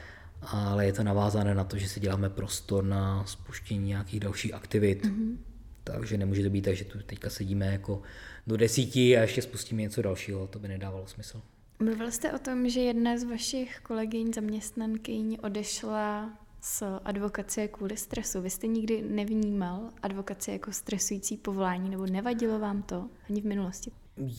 [0.43, 5.05] ale je to navázané na to, že si děláme prostor na spuštění nějakých dalších aktivit.
[5.05, 5.37] Mm-hmm.
[5.85, 8.03] Takže nemůže to být tak, že tu teďka sedíme jako
[8.47, 11.43] do desíti a ještě spustíme něco dalšího, to by nedávalo smysl.
[11.79, 18.43] Mluvil jste o tom, že jedna z vašich kolegyň, zaměstnankyň odešla z advokacie kvůli stresu.
[18.43, 23.91] Vy jste nikdy nevnímal advokaci jako stresující povolání, nebo nevadilo vám to ani v minulosti?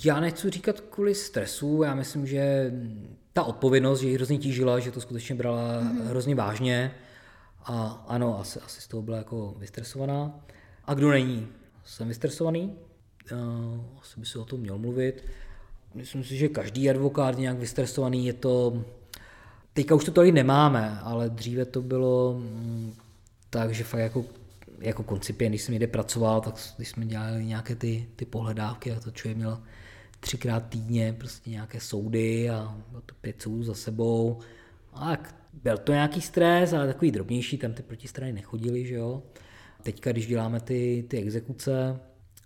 [0.05, 2.71] Já nechci říkat kvůli stresu, já myslím, že
[3.33, 6.05] ta odpovědnost, že ji hrozně tížila, že to skutečně brala mm-hmm.
[6.05, 6.91] hrozně vážně
[7.65, 10.39] a ano, asi, asi z toho byla jako vystresovaná.
[10.85, 11.47] A kdo není?
[11.85, 12.75] Jsem vystresovaný,
[13.31, 13.37] uh,
[14.01, 15.23] asi by se o tom měl mluvit.
[15.93, 18.83] Myslím si, že každý advokát nějak vystresovaný je to,
[19.73, 22.93] teďka už to tolik nemáme, ale dříve to bylo mm,
[23.49, 24.25] tak, že fakt jako,
[24.81, 28.99] jako koncipient, když jsem někde pracoval, tak když jsme dělali nějaké ty, ty pohledávky a
[28.99, 29.63] to člověk měl
[30.19, 34.39] třikrát týdně prostě nějaké soudy a bylo to pět soudů za sebou.
[34.93, 39.23] A tak byl to nějaký stres, ale takový drobnější, tam ty protistrany nechodili, že jo.
[39.83, 41.99] Teďka, když děláme ty, ty exekuce,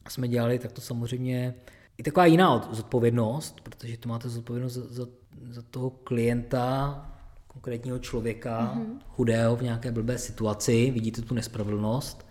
[0.10, 1.54] jsme dělali, tak to samozřejmě
[1.98, 5.08] i taková jiná zodpovědnost, protože to máte zodpovědnost za, za,
[5.50, 7.15] za toho klienta,
[7.56, 9.00] konkrétního člověka, mm-hmm.
[9.10, 12.26] chudého v nějaké blbé situaci, vidíte tu nespravedlnost.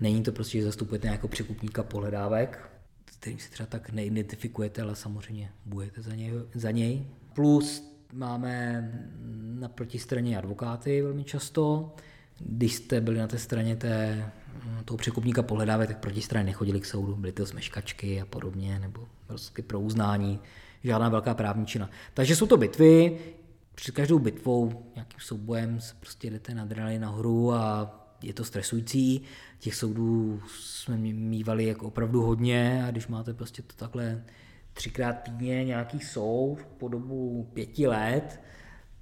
[0.00, 2.70] Není to prostě, že zastupujete nějakého překupníka pohledávek,
[3.10, 6.32] s kterým si třeba tak neidentifikujete, ale samozřejmě bujete za něj.
[6.54, 7.06] Za něj.
[7.34, 8.90] Plus máme
[9.60, 11.94] na protistraně advokáty velmi často.
[12.38, 14.30] Když jste byli na té straně té,
[14.84, 19.08] toho překupníka pohledávat, tak proti straně nechodili k soudu, byly to smeškačky a podobně, nebo
[19.26, 20.40] prostě pro uznání,
[20.84, 21.90] žádná velká právní čina.
[22.14, 23.18] Takže jsou to bitvy,
[23.78, 29.22] před každou bitvou, nějakým soubojem se prostě jdete na adrenalin nahoru a je to stresující.
[29.58, 34.24] Těch soudů jsme mývali jako opravdu hodně a když máte prostě to takhle
[34.72, 38.40] třikrát týdně nějaký soud po dobu pěti let,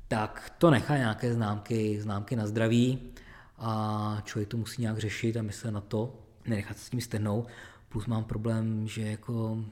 [0.08, 2.98] tak to nechá nějaké známky, známky na zdraví
[3.58, 7.48] a člověk to musí nějak řešit a myslet na to, nenechat se s tím stehnout.
[7.88, 9.64] Plus mám problém, že jako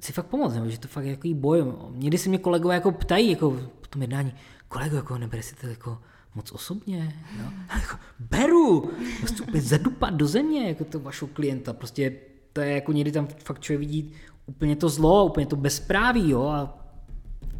[0.00, 1.64] si fakt pomoct, že to fakt je jako boj.
[1.90, 4.32] Někdy se mě kolegové jako ptají jako po tom jednání,
[4.68, 5.98] kolego, jako nebere si to jako
[6.34, 7.52] moc osobně, no?
[7.80, 12.12] jako, beru, prostě úplně zadupat do země, jako to vašeho klienta, prostě
[12.52, 14.12] to je jako někdy tam fakt člověk vidí
[14.46, 16.78] úplně to zlo, úplně to bezpráví, jo, a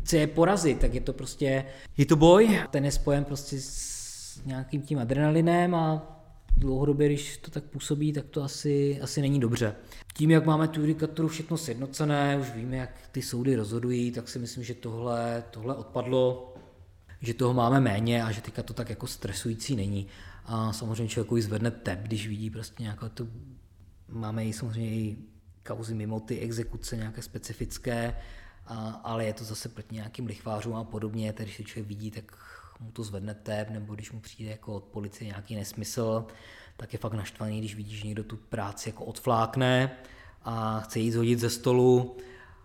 [0.03, 1.65] chce je porazit, tak je to prostě,
[1.97, 6.18] je to boj, ten je spojen prostě s nějakým tím adrenalinem a
[6.59, 9.75] dlouhodobě, když to tak působí, tak to asi, asi není dobře.
[10.15, 14.39] Tím, jak máme tu judikaturu všechno sjednocené, už víme, jak ty soudy rozhodují, tak si
[14.39, 16.55] myslím, že tohle, tohle odpadlo,
[17.21, 20.07] že toho máme méně a že teďka to tak jako stresující není.
[20.45, 23.27] A samozřejmě člověku zvedne tep, když vidí prostě nějaké to,
[24.09, 25.17] máme i samozřejmě i
[25.63, 28.15] kauzy mimo ty exekuce nějaké specifické,
[28.67, 32.33] a, ale je to zase proti nějakým lichvářům a podobně, takže člověk vidí, tak
[32.81, 36.27] mu to zvedne tep, nebo když mu přijde jako od policie nějaký nesmysl,
[36.77, 39.91] tak je fakt naštvaný, když vidí, že někdo tu práci jako odflákne
[40.43, 42.17] a chce jít zhodit ze stolu.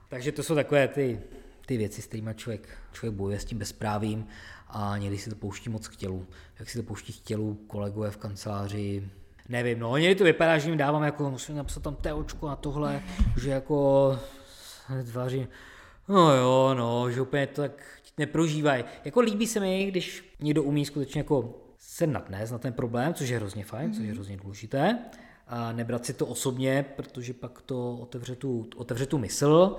[0.10, 1.20] Takže to jsou takové ty,
[1.66, 4.28] ty věci, s kterými člověk, člověk bojuje s tím bezprávím
[4.68, 6.28] a někdy si to pouští moc k tělu.
[6.60, 9.10] Jak si to pouští k tělu kolegové v kanceláři,
[9.50, 13.02] nevím, no, někdy to vypadá, že jim dávám jako, musím napsat tam očko a tohle,
[13.42, 14.20] že jako
[15.12, 15.48] tvářím,
[16.08, 18.84] no jo, no, že úplně to tak neprožívají.
[19.06, 23.30] Jako líbí se mi, když někdo umí skutečně jako se nadnést na ten problém, což
[23.30, 23.94] je hrozně fajn, mm-hmm.
[23.94, 24.16] což je mhm.
[24.16, 25.00] hrozně důležité,
[25.48, 29.78] a nebrat si to osobně, protože pak to otevře tu, otevře tu mysl,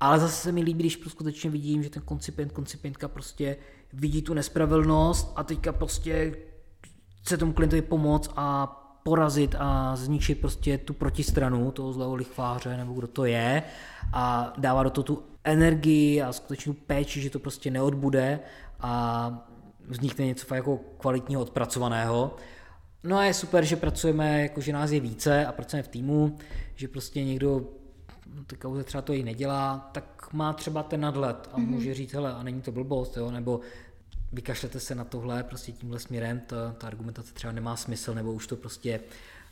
[0.00, 3.56] ale zase se mi líbí, když skutečně vidím, že ten koncipient, koncipientka prostě
[3.92, 6.36] vidí tu nespravedlnost a teďka prostě
[7.22, 8.66] chce tomu klientovi pomoct a
[9.02, 13.62] porazit a zničit prostě tu protistranu toho zlého lichváře nebo kdo to je
[14.12, 18.40] a dává do toho tu energii a skutečnou péči, že to prostě neodbude
[18.80, 19.30] a
[19.88, 22.36] vznikne něco fakt jako kvalitního odpracovaného.
[23.04, 26.38] No a je super, že pracujeme, jako že nás je více a pracujeme v týmu,
[26.74, 27.60] že prostě někdo
[28.34, 31.66] no, ty kauze třeba to i nedělá, tak má třeba ten nadhled a mm-hmm.
[31.66, 33.60] může říct, hele, a není to blbost, jo, nebo
[34.32, 38.46] vykašlete se na tohle prostě tímhle směrem, ta, ta argumentace třeba nemá smysl, nebo už
[38.46, 39.00] to prostě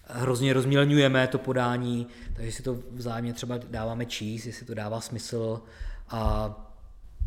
[0.04, 2.06] hrozně rozmělňujeme to podání,
[2.36, 5.62] takže si to vzájemně třeba dáváme číst, jestli to dává smysl
[6.08, 6.50] a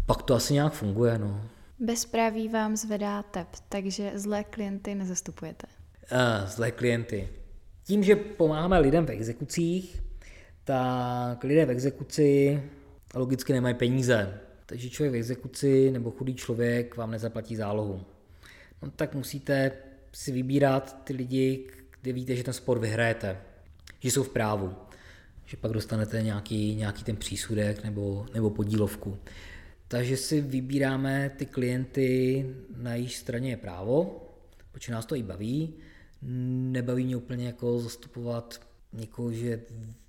[0.05, 1.17] pak to asi nějak funguje.
[1.17, 1.41] No.
[1.79, 5.67] Bezpráví vám zvedá tep, takže zlé klienty nezastupujete.
[6.11, 7.29] Uh, zlé klienty.
[7.83, 10.03] Tím, že pomáháme lidem v exekucích,
[10.63, 12.63] tak lidé v exekuci
[13.15, 14.39] logicky nemají peníze.
[14.69, 18.05] Takže člověk v exekuci nebo chudý člověk vám nezaplatí zálohu.
[18.81, 19.71] No tak musíte
[20.13, 21.67] si vybírat ty lidi,
[22.01, 23.41] kde víte, že ten spor vyhrajete,
[23.99, 24.75] že jsou v právu,
[25.45, 29.17] že pak dostanete nějaký, nějaký ten přísudek nebo, nebo podílovku.
[29.87, 32.45] Takže si vybíráme ty klienty,
[32.77, 34.25] na jejich straně je právo,
[34.71, 35.73] protože nás to i baví.
[36.71, 38.61] Nebaví mě úplně jako zastupovat
[38.93, 39.61] někoho, že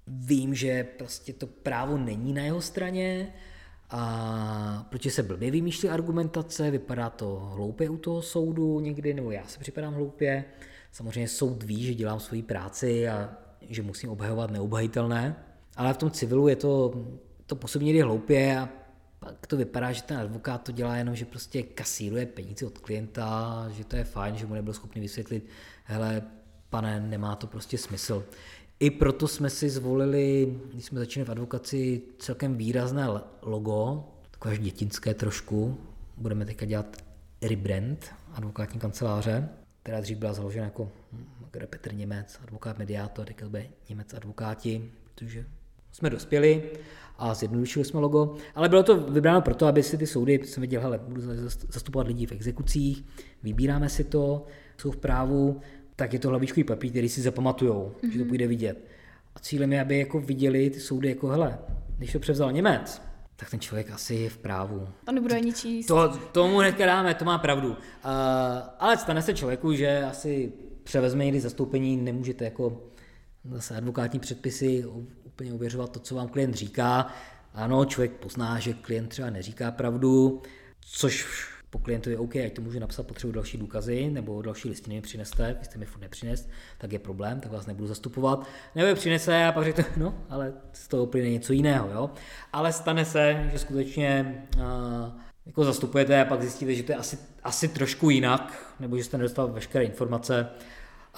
[0.07, 3.33] vím, že prostě to právo není na jeho straně,
[3.91, 9.47] a protože se blbě vymýšlí argumentace, vypadá to hloupě u toho soudu někdy, nebo já
[9.47, 10.45] se připadám hloupě.
[10.93, 13.31] Samozřejmě soud ví, že dělám svoji práci a
[13.61, 15.37] že musím obhajovat neobhajitelné,
[15.77, 16.95] ale v tom civilu je to,
[17.47, 18.69] to působí někdy hloupě a
[19.19, 23.67] pak to vypadá, že ten advokát to dělá jenom, že prostě kasíruje peníze od klienta,
[23.71, 25.47] že to je fajn, že mu nebyl schopný vysvětlit,
[25.85, 26.23] hele,
[26.71, 28.25] pane, nemá to prostě smysl.
[28.81, 33.07] I proto jsme si zvolili, když jsme začínali v advokaci, celkem výrazné
[33.43, 35.79] logo, takové až dětinské trošku.
[36.17, 36.97] Budeme teďka dělat
[37.43, 39.49] rebrand advokátní kanceláře,
[39.83, 41.27] která dřív byla založena jako hm,
[41.71, 45.47] Petr Němec, advokát mediátor, teďka bude Němec advokáti, protože
[45.93, 46.71] jsme dospěli
[47.19, 50.81] a zjednodušili jsme logo, ale bylo to vybráno proto, aby si ty soudy, jsem viděl,
[50.81, 51.21] hele, budu
[51.69, 53.05] zastupovat lidi v exekucích,
[53.43, 54.47] vybíráme si to,
[54.79, 55.61] jsou v právu,
[56.01, 58.13] tak je to hlavičkový papír, který si zapamatujou, mm-hmm.
[58.13, 58.29] že to mhm.
[58.29, 58.85] půjde vidět.
[59.35, 61.59] A cílem je, aby jako viděli ty soudy jako, hele,
[61.99, 63.03] když to převzal Němec,
[63.37, 64.89] tak ten člověk asi je v právu.
[65.05, 65.87] To nebude ani číst.
[65.87, 67.69] To, tomu hnedka dáme, to má pravdu.
[67.69, 67.77] Uh,
[68.79, 70.53] ale stane se člověku, že asi
[70.85, 72.83] převezme někdy zastoupení, nemůžete jako
[73.45, 74.85] zase advokátní předpisy
[75.25, 77.07] úplně uvěřovat to, co vám klient říká.
[77.55, 80.43] Ano, člověk pozná, že klient třeba neříká pravdu,
[80.81, 81.27] což
[81.71, 85.57] po klientovi OK, ať to může napsat, potřebuji další důkazy, nebo další listiny mi přineste,
[85.59, 88.47] vy jste mi furt nepřinést, tak je problém, tak vás nebudu zastupovat.
[88.75, 92.11] Nebo je přinese a pak řekne, no, ale z toho plyne něco jiného, jo.
[92.53, 94.63] Ale stane se, že skutečně uh,
[95.47, 99.19] jako zastupujete a pak zjistíte, že to je asi, asi trošku jinak, nebo že jste
[99.19, 100.49] nedostal veškeré informace,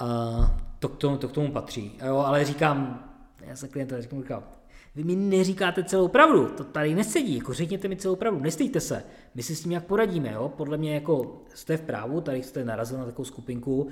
[0.01, 0.45] uh,
[0.79, 1.97] to, k tomu, to k tomu patří.
[2.05, 3.09] Jo, ale říkám,
[3.47, 4.43] já se klienta říkám,
[4.95, 9.03] vy mi neříkáte celou pravdu, to tady nesedí, jako řekněte mi celou pravdu, nestejte se,
[9.35, 10.53] my si s tím jak poradíme, jo?
[10.57, 13.89] podle mě jako jste v právu, tady jste narazil na takovou skupinku, uh,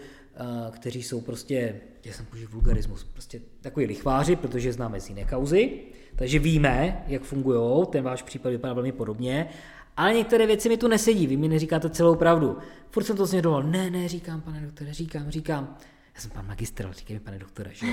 [0.72, 5.80] kteří jsou prostě, já jsem použil vulgarismus, prostě takový lichváři, protože známe z jiné kauzy,
[6.16, 9.50] takže víme, jak fungují, ten váš případ vypadá velmi podobně,
[9.98, 12.58] ale některé věci mi tu nesedí, vy mi neříkáte celou pravdu.
[12.90, 15.78] Furt jsem to směroval, ne, ne, říkám, pane doktore, říkám, říkám.
[16.16, 17.86] Já jsem pan magistr, říkej mi, pane doktore, že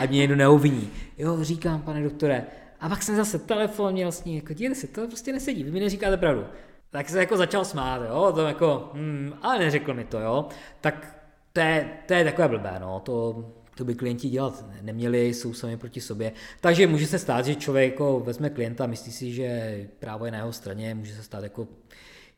[0.00, 0.90] A mě někdo neuviní.
[1.18, 2.46] Jo, říkám, pane doktore.
[2.80, 5.70] A pak jsem zase telefon měl s ní, jako dívejte si, to prostě nesedí, vy
[5.70, 6.46] mi neříkáte pravdu.
[6.90, 10.48] Tak se jako začal smát, jo, to jako, hmm, ale neřekl mi to, jo.
[10.80, 13.44] Tak to je, to je takové blbé, no, to,
[13.74, 16.32] to by klienti dělat neměli, jsou sami proti sobě.
[16.60, 20.38] Takže může se stát, že člověk jako vezme klienta, myslí si, že právo je na
[20.38, 21.68] jeho straně, může se stát jako,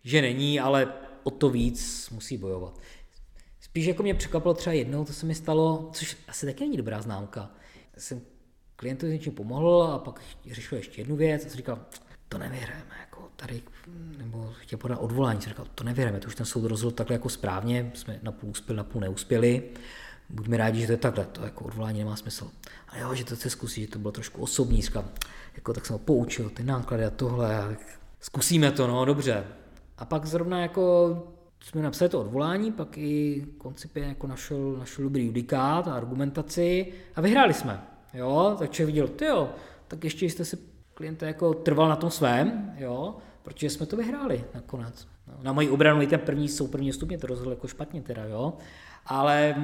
[0.05, 2.81] že není, ale o to víc musí bojovat.
[3.75, 7.03] Spíš jako mě překvapilo třeba jednou, to se mi stalo, což asi taky není dobrá
[7.03, 7.51] známka.
[7.99, 8.21] Jsem
[8.77, 10.21] klientovi něčím pomohl a pak
[10.51, 11.79] řešil ještě jednu věc a jsem říkal,
[12.29, 13.63] to nevyhrajeme, jako tady,
[14.19, 17.29] nebo chtěl podat odvolání, jsem říkal, to nevyhrajeme, to už ten soud rozhodl takhle jako
[17.29, 19.63] správně, jsme na půl uspěli, na půl neuspěli,
[20.29, 22.51] buďme rádi, že to je takhle, to jako odvolání nemá smysl.
[22.89, 25.05] A jo, že to chce zkusit, že to bylo trošku osobní, říkal,
[25.57, 27.77] jako tak jsem ho poučil, ty náklady a tohle,
[28.21, 29.45] zkusíme to, no dobře.
[29.99, 31.35] A pak zrovna jako
[31.65, 37.21] jsme napsali to odvolání, pak i koncipě jako našel, našel dobrý judikát a argumentaci a
[37.21, 37.81] vyhráli jsme.
[38.15, 39.51] Jo, tak člověk viděl, ty jo,
[39.89, 40.59] tak ještě jste si
[40.95, 45.09] klienta jako trval na tom svém, jo, protože jsme to vyhráli nakonec.
[45.29, 48.25] No, na moji obranu i ten první jsou první stupně to rozhodl jako špatně teda,
[48.25, 48.55] jo,
[49.07, 49.55] ale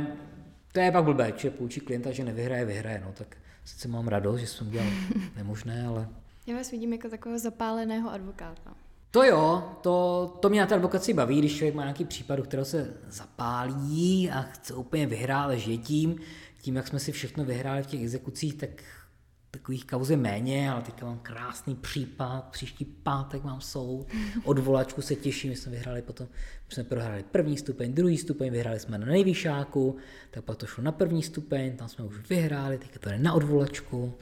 [0.72, 4.40] to je pak blbé, že poučí klienta, že nevyhraje, vyhraje, no tak sice mám radost,
[4.40, 4.88] že jsem udělal
[5.36, 6.08] nemožné, ale...
[6.46, 8.74] Já vás vidím jako takového zapáleného advokáta.
[9.10, 12.42] To jo, to, to mě na té advokaci baví, když člověk má nějaký případ, do
[12.42, 16.16] kterého se zapálí a chce úplně vyhrát, ale žije tím,
[16.60, 18.70] tím, jak jsme si všechno vyhráli v těch exekucích, tak
[19.50, 24.06] takových kauz je méně, ale teďka mám krásný případ, příští pátek mám soud,
[24.44, 26.26] odvolačku se těším, my jsme vyhráli potom,
[26.68, 29.96] my jsme prohráli první stupeň, druhý stupeň, vyhráli jsme na nejvyšáku,
[30.30, 33.32] tak pak to šlo na první stupeň, tam jsme už vyhráli, teďka to je na
[33.32, 34.14] odvolačku,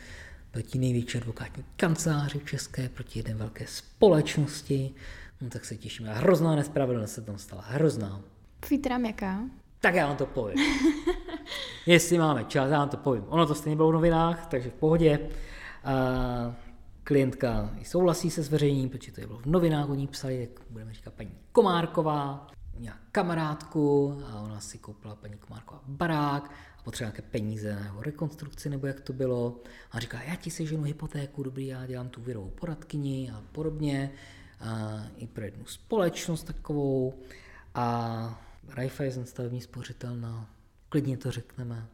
[0.59, 4.95] proti největší advokátní kanceláři české, proti jedné velké společnosti,
[5.41, 6.11] no tak se těšíme.
[6.11, 8.21] A hrozná nespravedlnost se tam stala, hrozná.
[8.61, 9.41] Tvítram jaká?
[9.81, 10.59] Tak já vám to povím.
[11.87, 13.25] Jestli máme čas, já vám to povím.
[13.29, 15.31] Ono to stejně bylo v novinách, takže v pohodě.
[15.85, 16.55] A
[17.05, 20.95] klientka i souhlasí se zveřejněním, protože to je bylo v novinách, oni psali, jak budeme
[20.95, 22.47] říkat paní Komárková,
[22.79, 26.51] měla kamarádku a ona si koupila paní Komárková barák
[26.89, 29.61] a potřebovala nějaké peníze na jeho rekonstrukci, nebo jak to bylo.
[29.93, 34.11] A říká, já ti seženu hypotéku, dobrý, já dělám tu virovou poradkyni a podobně.
[34.61, 37.15] A i pro jednu společnost takovou.
[37.75, 40.51] A Raiffeisen stavební spořitelná,
[40.89, 41.87] klidně to řekneme.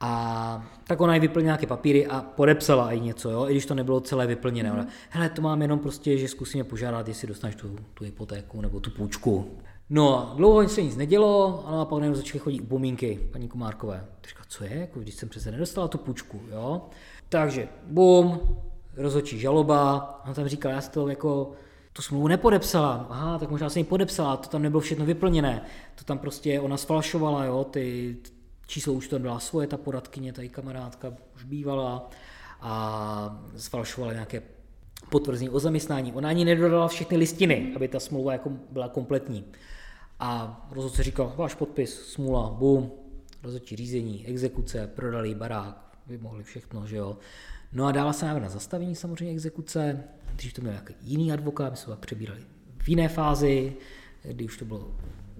[0.00, 3.48] A tak ona i vyplnila nějaké papíry a podepsala i něco, jo?
[3.48, 4.70] i když to nebylo celé vyplněné.
[4.70, 4.78] Mm.
[4.78, 8.80] Ona, hele, to mám jenom prostě, že zkusíme požádat, jestli dostaneš tu, tu hypotéku nebo
[8.80, 9.58] tu půjčku.
[9.94, 14.06] No a dlouho se nic nedělo, a pak najednou začaly chodit upomínky paní Komárkové.
[14.28, 16.82] Říká, co je, jako, když jsem přece nedostala tu půjčku, jo.
[17.28, 18.40] Takže, bum,
[18.96, 21.52] rozhodčí žaloba, on tam říkal, já si to jako
[21.92, 23.06] tu smlouvu nepodepsala.
[23.10, 25.62] Aha, tak možná se ji podepsala, to tam nebylo všechno vyplněné.
[25.94, 28.16] To tam prostě ona sfalšovala, jo, ty
[28.66, 32.10] číslo už to byla svoje, ta poradkyně, ta kamarádka už bývala
[32.60, 34.42] a sfalšovala nějaké
[35.10, 36.12] potvrzení o zaměstnání.
[36.12, 39.44] Ona ani nedodala všechny listiny, aby ta smlouva jako byla kompletní.
[40.24, 42.90] A rozhodce říkal, váš podpis, smůla, bum,
[43.42, 47.18] rozhodčí řízení, exekuce, prodali barák, vymohli všechno, že jo.
[47.72, 50.04] No a dala se návrh na zastavení samozřejmě exekuce,
[50.34, 52.40] když to měl nějaký jiný advokát, my jsme ho přebírali
[52.78, 53.76] v jiné fázi,
[54.22, 54.94] kdy už to bylo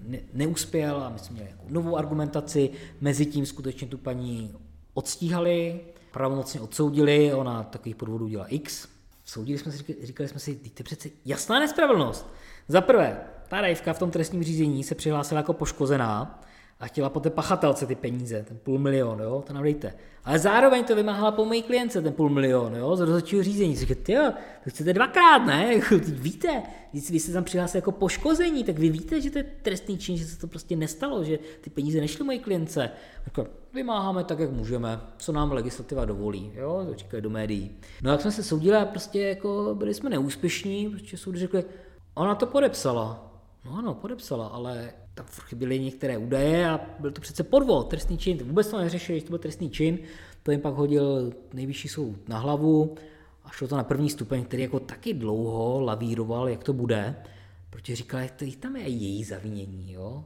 [0.07, 2.69] ne, neuspěl a my jsme měli nějakou novou argumentaci.
[3.01, 4.55] Mezitím skutečně tu paní
[4.93, 5.79] odstíhali,
[6.11, 8.87] pravomocně odsoudili, ona takových podvodů dělá X.
[9.25, 12.33] Soudili jsme si, říkali jsme si, to je přece jasná nespravedlnost.
[12.67, 16.39] Za prvé, ta Rajvka v tom trestním řízení se přihlásila jako poškozená,
[16.79, 19.93] a chtěla po té pachatelce ty peníze, ten půl milion, jo, to nám dejte.
[20.23, 23.75] Ale zároveň to vymáhala po mojí klience, ten půl milion, jo, z rozhodčího řízení.
[23.75, 24.33] Říkáte, jo,
[24.63, 25.81] to chcete dvakrát, ne?
[26.07, 29.97] víte, když vy se tam přihlásili jako poškození, tak vy víte, že to je trestný
[29.97, 32.89] čin, že se to prostě nestalo, že ty peníze nešly mojí klience.
[33.25, 37.71] Jako, vymáháme tak, jak můžeme, co nám legislativa dovolí, jo, to říkají do médií.
[38.01, 41.63] No jak jsme se soudili a prostě jako byli jsme neúspěšní, protože soudy řekli,
[42.15, 43.32] Ona to podepsala.
[43.65, 48.37] No ano, podepsala, ale tam chyběly některé údaje a byl to přece podvod, trestný čin.
[48.43, 49.99] Vůbec to neřešili, že to byl trestný čin.
[50.43, 52.95] To jim pak hodil nejvyšší soud na hlavu
[53.43, 57.15] a šlo to na první stupeň, který jako taky dlouho lavíroval, jak to bude,
[57.69, 60.25] protože říkal, že tam je její zavinění, jo.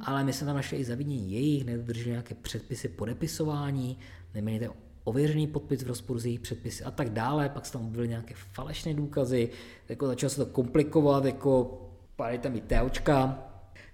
[0.00, 3.98] Ale my jsme tam našli i zavinění jejich, nedodrželi nějaké předpisy podepisování,
[4.34, 4.70] neměli
[5.04, 8.34] ověřený podpis v rozporu s jejich předpisy a tak dále, pak se tam byly nějaké
[8.52, 9.50] falešné důkazy,
[9.88, 11.78] jako začalo se to komplikovat, jako
[12.16, 13.38] padaly tam i téočka,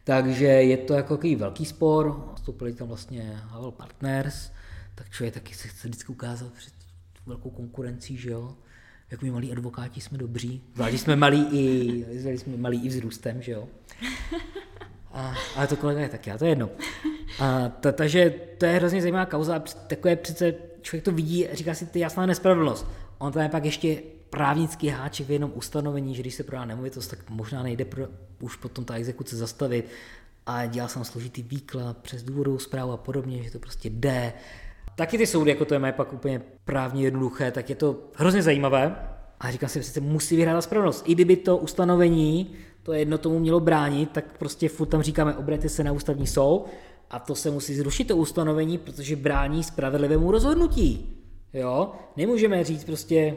[0.04, 4.50] takže je to jako takový velký spor, vstoupili tam vlastně Havel Partners,
[4.94, 6.72] tak člověk taky se chce vždycky ukázat před
[7.26, 8.56] velkou konkurencí, že jo.
[9.10, 13.52] Jako my malí advokáti jsme dobří, zvlášť jsme malí i, jsme malí i vzrůstem, že
[13.52, 13.68] jo.
[15.12, 16.70] A, ale to kolega je taky, a to je jedno.
[17.80, 21.86] Ta, takže to je hrozně zajímavá kauza, takové přece člověk to vidí a říká si,
[21.86, 22.86] ty jasná nespravedlnost.
[23.18, 27.07] On tam je pak ještě právnický háček v jednom ustanovení, že když se prodá nemovitost,
[27.07, 28.07] tak možná nejde pro,
[28.41, 29.89] už potom ta exekuce zastavit
[30.47, 34.33] a dělal jsem složitý výklad přes důvodovou zprávu a podobně, že to prostě jde.
[34.97, 38.43] Taky ty soudy, jako to je mají pak úplně právně jednoduché, tak je to hrozně
[38.43, 38.97] zajímavé.
[39.41, 41.09] A říkám si, že musí vyhrát spravedlnost.
[41.09, 45.68] I kdyby to ustanovení, to jedno tomu mělo bránit, tak prostě furt tam říkáme, obrejte
[45.68, 46.66] se na ústavní soud
[47.11, 51.16] a to se musí zrušit to ustanovení, protože brání spravedlivému rozhodnutí.
[51.55, 51.93] Jo?
[52.16, 53.37] Nemůžeme říct prostě,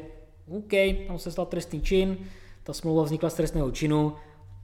[0.58, 0.72] OK,
[1.08, 2.18] tam se stal trestný čin,
[2.64, 4.16] ta smlouva vznikla z trestného činu,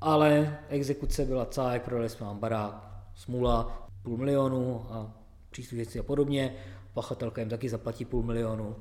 [0.02, 5.12] ale exekuce byla cájek, prodali jsme vám barák, smůla, půl milionu a
[5.50, 6.56] příslušníci a podobně,
[6.94, 8.76] pachatelka jim taky zaplatí půl milionu.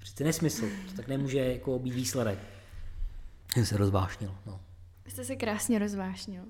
[0.00, 2.38] Přece nesmysl, to tak nemůže jako být výsledek.
[3.54, 4.60] Jsem se rozvášnil, no.
[5.06, 6.42] Jste se krásně rozvášnil.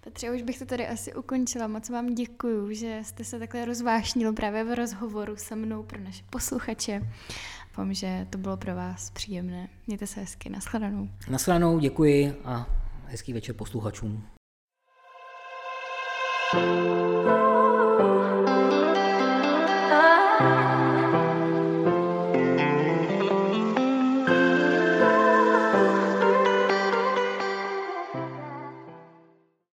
[0.00, 1.66] Petře, už bych to tady asi ukončila.
[1.66, 6.24] Moc vám děkuju, že jste se takhle rozvášnil právě v rozhovoru se mnou pro naše
[6.30, 7.02] posluchače.
[7.80, 9.68] Doufám, že to bylo pro vás příjemné.
[9.86, 10.50] Mějte se hezky.
[10.50, 11.08] Naschledanou.
[11.30, 12.66] Naschledanou, děkuji a
[13.06, 14.24] hezký večer posluchačům.
[16.52, 17.09] thank you